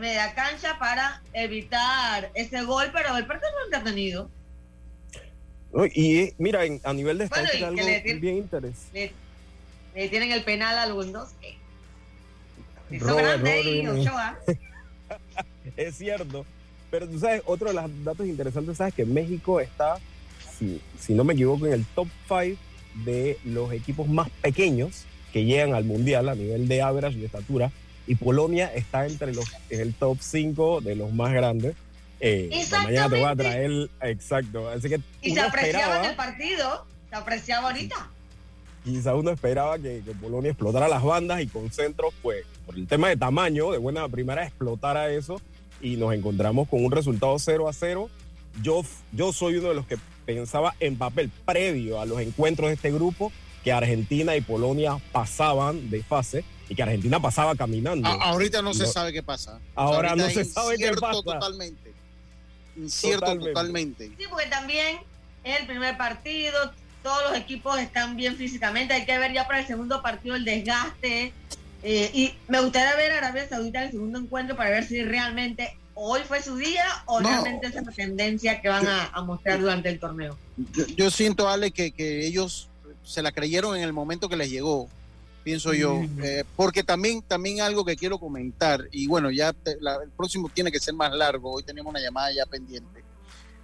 [0.00, 4.30] media cancha para evitar ese gol, pero el partido fue entretenido.
[5.72, 5.86] ¿no?
[5.86, 9.12] Y mira, en- a nivel de Bueno, algo le tiene- bien interesante.
[9.94, 11.58] Le, le tienen el penal a Lewandowski.
[12.90, 13.86] Hizo grande y.
[13.88, 14.38] Ochoa.
[15.76, 16.44] Es cierto.
[16.90, 19.96] Pero tú sabes, otro de los datos interesantes, sabes que México está,
[20.58, 22.60] si, si no me equivoco, en el top 5
[23.04, 27.26] de los equipos más pequeños que llegan al mundial a nivel de average y de
[27.26, 27.72] estatura.
[28.06, 31.74] Y Polonia está entre los en el top 5 de los más grandes.
[32.20, 34.68] Eh, mañana te voy a traer, exacto.
[34.68, 36.86] Así que Y se apreciaba en el partido.
[37.10, 38.10] Se apreciaba ahorita.
[38.84, 42.86] quizá uno esperaba que, que Polonia explotara las bandas y con centros, pues, por el
[42.86, 45.40] tema de tamaño, de buena primera, explotara eso
[45.80, 48.08] y nos encontramos con un resultado 0 a 0.
[48.62, 48.82] Yo,
[49.12, 52.90] yo soy uno de los que pensaba en papel, previo a los encuentros de este
[52.90, 53.32] grupo,
[53.62, 58.08] que Argentina y Polonia pasaban de fase y que Argentina pasaba caminando.
[58.08, 59.58] A- ahorita no se sabe qué pasa.
[59.74, 61.22] Ahora no se es sabe qué incierto pasa.
[61.22, 61.92] totalmente.
[62.76, 63.50] Incierto Totalmente.
[63.52, 64.06] totalmente.
[64.18, 64.98] Sí, porque también
[65.44, 69.60] es el primer partido, todos los equipos están bien físicamente, hay que ver ya para
[69.60, 71.32] el segundo partido el desgaste.
[71.86, 75.02] eh, y me gustaría ver a Arabia Saudita en el segundo encuentro para ver si
[75.04, 77.28] realmente hoy fue su día o No.
[77.28, 80.36] realmente esa es la tendencia que van a, a mostrar durante el torneo.
[80.72, 82.68] Yo, yo siento, Ale, que, que ellos
[83.04, 84.88] se la creyeron en el momento que les llegó,
[85.44, 89.98] pienso yo, eh, porque también, también algo que quiero comentar, y bueno, ya te- la-
[90.02, 93.04] el próximo tiene que ser más largo, hoy tenemos una llamada ya pendiente,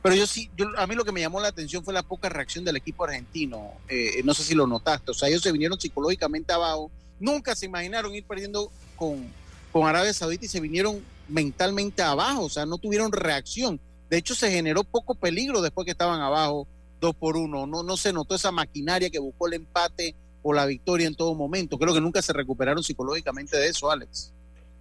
[0.02, 2.28] pero yo sí, yo, a mí lo que me llamó la atención fue la poca
[2.28, 5.80] reacción del equipo argentino, eh, no sé si lo notaste, o sea, ellos se vinieron
[5.80, 9.26] psicológicamente abajo, nunca se imaginaron ir perdiendo con,
[9.72, 13.80] con Arabia Saudita y se vinieron mentalmente abajo, o sea, no tuvieron reacción.
[14.10, 16.66] De hecho, se generó poco peligro después que estaban abajo
[17.00, 17.66] dos por uno.
[17.68, 21.34] No, no se notó esa maquinaria que buscó el empate o la victoria en todo
[21.34, 21.78] momento.
[21.78, 24.32] Creo que nunca se recuperaron psicológicamente de eso, Alex.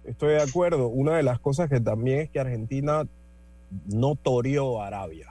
[0.04, 0.88] Estoy de acuerdo.
[0.88, 3.06] Una de las cosas que también es que Argentina
[3.86, 5.28] no toreó a Arabia.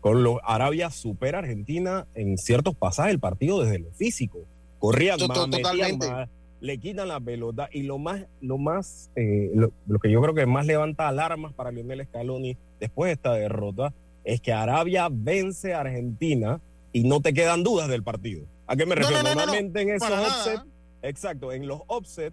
[0.00, 4.40] Con lo, Arabia supera a Argentina en ciertos pasajes del partido desde lo físico.
[4.78, 5.18] Corrían
[5.50, 6.28] metían más,
[6.60, 10.34] le quitan la pelota y lo más, lo más, eh, lo, lo que yo creo
[10.34, 13.92] que más levanta alarmas para Lionel Scaloni después de esta derrota
[14.24, 16.60] es que Arabia vence a Argentina
[16.92, 18.44] y no te quedan dudas del partido.
[18.68, 19.22] ¿A qué me refiero?
[19.22, 19.46] no, no, no, no.
[19.46, 20.60] Normalmente en esos offset,
[21.02, 22.32] exacto, en los offset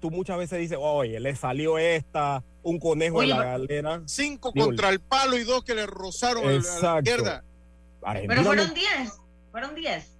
[0.00, 4.02] tú muchas veces dices, oye, le salió esta, un conejo Oye, de la galera.
[4.06, 6.98] Cinco contra el palo y dos que le rozaron a la- a la Exacto.
[7.10, 7.44] izquierda.
[8.02, 9.12] Argentina Pero no- fueron 10,
[9.50, 10.10] fueron 10.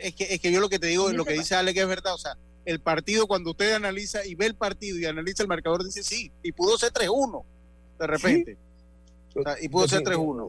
[0.00, 2.14] Es que, es que yo lo que te digo, lo que dice Alex es verdad.
[2.14, 5.84] O sea, el partido, cuando usted analiza y ve el partido y analiza el marcador,
[5.84, 7.44] dice sí, y pudo ser 3-1
[7.98, 8.56] de repente.
[9.34, 10.48] O sea, y pudo ser 3-1.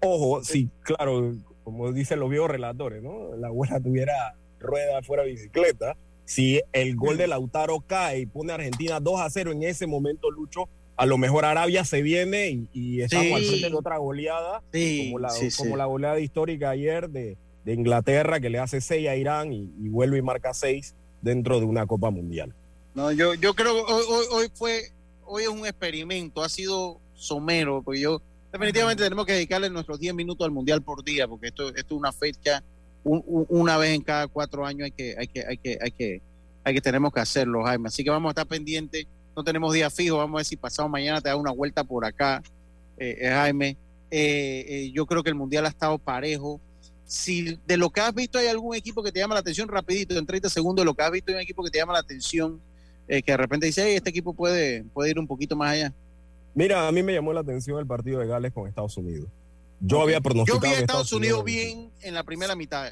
[0.00, 1.34] Ojo, sí, claro,
[1.66, 3.34] como dicen los viejos relatores, ¿no?
[3.36, 5.96] La abuela tuviera rueda fuera bicicleta.
[6.24, 9.88] Si el gol de Lautaro cae y pone a Argentina 2 a 0 en ese
[9.88, 13.32] momento, Lucho, a lo mejor Arabia se viene y, y estamos Sí.
[13.34, 15.58] al frente de otra goleada, Sí, como, la, sí, sí.
[15.60, 19.72] como la goleada histórica ayer de, de Inglaterra, que le hace 6 a Irán y,
[19.82, 22.54] y vuelve y marca 6 dentro de una Copa Mundial.
[22.94, 24.82] No, yo, yo creo que hoy, hoy, hoy fue,
[25.24, 28.22] hoy es un experimento, ha sido somero, porque yo
[28.58, 31.98] definitivamente tenemos que dedicarle nuestros 10 minutos al mundial por día, porque esto, esto es
[31.98, 32.62] una fecha,
[33.04, 35.90] un- un- una vez en cada cuatro años hay que, hay que, hay que, hay
[35.90, 36.22] que,
[36.64, 37.88] hay que tenemos que hacerlo, Jaime.
[37.88, 40.88] Así que vamos a estar pendientes, no tenemos día fijo, vamos a ver si pasado
[40.88, 42.42] mañana te da una vuelta por acá,
[42.98, 43.76] eh, eh, Jaime.
[44.10, 46.60] Eh, eh, yo creo que el mundial ha estado parejo.
[47.04, 50.16] Si de lo que has visto hay algún equipo que te llama la atención, rapidito,
[50.18, 52.00] en 30 segundos, de lo que has visto hay un equipo que te llama la
[52.00, 52.60] atención,
[53.06, 55.92] que de repente dice, "Hey, este equipo puede, puede ir un poquito más allá.
[56.56, 59.28] Mira, a mí me llamó la atención el partido de Gales con Estados Unidos.
[59.80, 62.88] Yo había pronosticado Yo vi a Estados Unidos bien en la primera mitad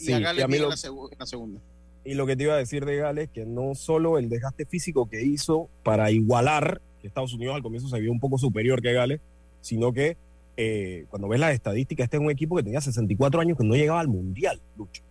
[0.00, 1.60] y Sí, a y Gales a bien en la, segu- en la segunda.
[2.04, 5.08] Y lo que te iba a decir de Gales, que no solo el desgaste físico
[5.10, 8.92] que hizo para igualar, que Estados Unidos al comienzo se vio un poco superior que
[8.94, 9.20] Gales,
[9.60, 10.16] sino que
[10.56, 13.74] eh, cuando ves las estadísticas, este es un equipo que tenía 64 años que no
[13.76, 15.02] llegaba al Mundial, Lucho.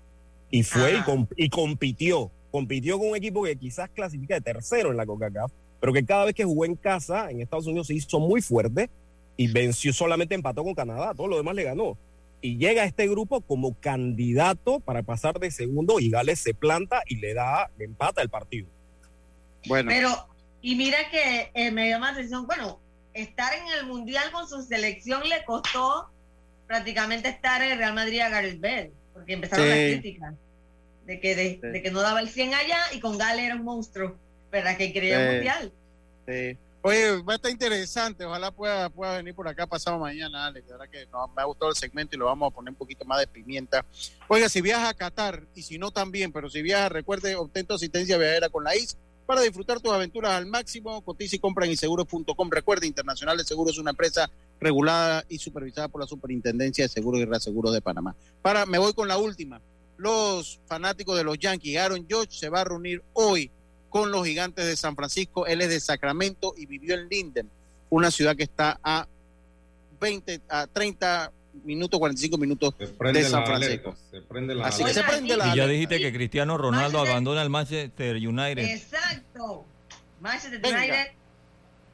[0.50, 1.06] Y fue y, Ah.
[1.06, 2.32] comp- y compitió.
[2.50, 6.26] compitió con un equipo que quizás clasifica de tercero en la CONCACAF, pero que cada
[6.26, 8.90] vez que jugó en casa en Estados Unidos se hizo muy fuerte
[9.36, 11.98] y venció solamente empató con Canadá, todo lo demás le ganó.
[12.42, 17.02] Y llega a este grupo como candidato para pasar de segundo y Gales se planta
[17.08, 18.68] y le da, le empata el partido.
[19.68, 19.90] Bueno.
[19.90, 20.28] Pero,
[20.62, 22.80] y mira que eh, me llama la atención, bueno,
[23.14, 26.08] estar en el Mundial con su selección le costó
[26.68, 29.70] prácticamente estar en el Real Madrid a Gareth Bale, porque empezaron Sí.
[29.72, 30.34] las críticas
[31.06, 33.64] de que, de, de que no daba el 100 allá y con Gales era un
[33.64, 34.16] monstruo,
[34.52, 34.78] ¿verdad?
[34.78, 35.34] Que quería Sí.
[35.36, 35.72] Mundial.
[36.28, 36.58] Sí.
[36.84, 38.24] Oye, va a estar interesante.
[38.24, 40.68] Ojalá pueda, pueda venir por acá pasado mañana, Alex.
[40.70, 42.78] La verdad que nos- me ha gustado el segmento y lo vamos a poner un
[42.78, 43.84] poquito más de pimienta.
[44.28, 47.74] Oiga, si viaja a Qatar, y si no también, pero si viaja, recuerde, obtén tu
[47.74, 48.95] asistencia viajera con la IS
[49.26, 51.02] para disfrutar tus aventuras al máximo.
[51.02, 52.50] Cotiza y compra en inseguros.com.
[52.50, 54.30] Recuerde, Internacional de Seguros es una empresa
[54.62, 58.16] regulada y supervisada por la Superintendencia de Seguros y Reaseguros de Panamá.
[58.41, 59.60] Para, me voy con la última.
[59.98, 63.52] Los fanáticos de los Yankees, Aaron George se va a reunir hoy
[63.90, 65.46] con los gigantes de San Francisco.
[65.46, 67.50] Él es de Sacramento y vivió en Linden,
[67.90, 69.08] una ciudad que está a
[70.00, 71.32] 20, a 30
[71.64, 73.96] minutos, 45 minutos de San alerta, Francisco.
[74.12, 77.42] se prende la Así que se prende la Y ya dijiste que Cristiano Ronaldo abandona
[77.42, 78.60] el Manchester United.
[78.64, 79.66] Exacto.
[80.22, 80.78] Manchester Venga.
[80.80, 81.08] United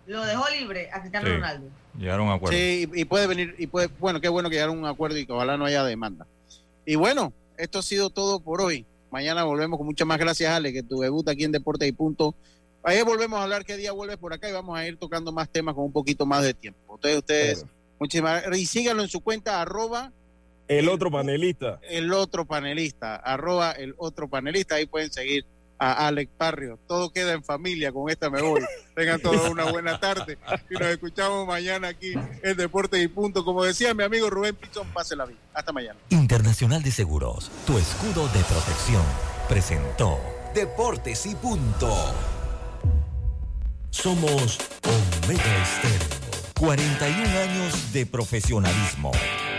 [0.07, 1.33] lo dejó libre a Cristiano Sí.
[1.33, 1.67] Ronaldo.
[1.97, 2.57] Llegaron a acuerdo.
[2.57, 5.17] Sí, y, y puede venir, y puede, bueno, qué bueno que llegaron a un acuerdo
[5.17, 6.25] y que ojalá no haya demanda.
[6.85, 8.85] Y bueno, esto ha sido todo por hoy.
[9.13, 12.33] Mañana volvemos con muchas más gracias, Ale, que tu debut aquí en Deportes y Punto.
[12.81, 15.47] Ayer volvemos a hablar qué día vuelves por acá y vamos a ir tocando más
[15.49, 16.95] temas con un poquito más de tiempo.
[16.95, 17.65] Entonces ustedes,
[17.99, 18.59] muchísimas gracias.
[18.59, 20.11] Y síganlo en su cuenta, arroba
[20.67, 21.79] El otro panelista.
[21.87, 24.75] el otro panelista, arroba el otro panelista.
[24.75, 25.45] Ahí pueden seguir
[25.83, 26.79] a Alex Parrio.
[26.87, 28.61] Todo queda en familia, con esta me voy.
[28.95, 30.37] Tengan todos una buena tarde
[30.69, 33.43] y nos escuchamos mañana aquí en Deportes y Punto.
[33.43, 35.39] Como decía mi amigo Rubén Pichón, pase la vida.
[35.53, 35.99] Hasta mañana.
[36.09, 39.03] Internacional de Seguros, tu escudo de protección,
[39.49, 40.19] presentó
[40.55, 41.93] Deportes y punto.
[43.89, 46.23] Somos Omega Estéreo.
[46.59, 49.11] 41 años de profesionalismo,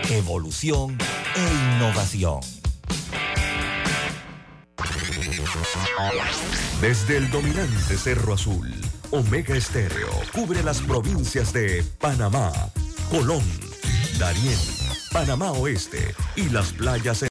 [0.09, 0.97] evolución
[1.35, 2.39] e innovación.
[6.81, 8.73] Desde el dominante Cerro Azul,
[9.11, 12.51] Omega Estéreo cubre las provincias de Panamá,
[13.09, 13.43] Colón,
[14.19, 14.59] Darién,
[15.11, 17.23] Panamá Oeste y las playas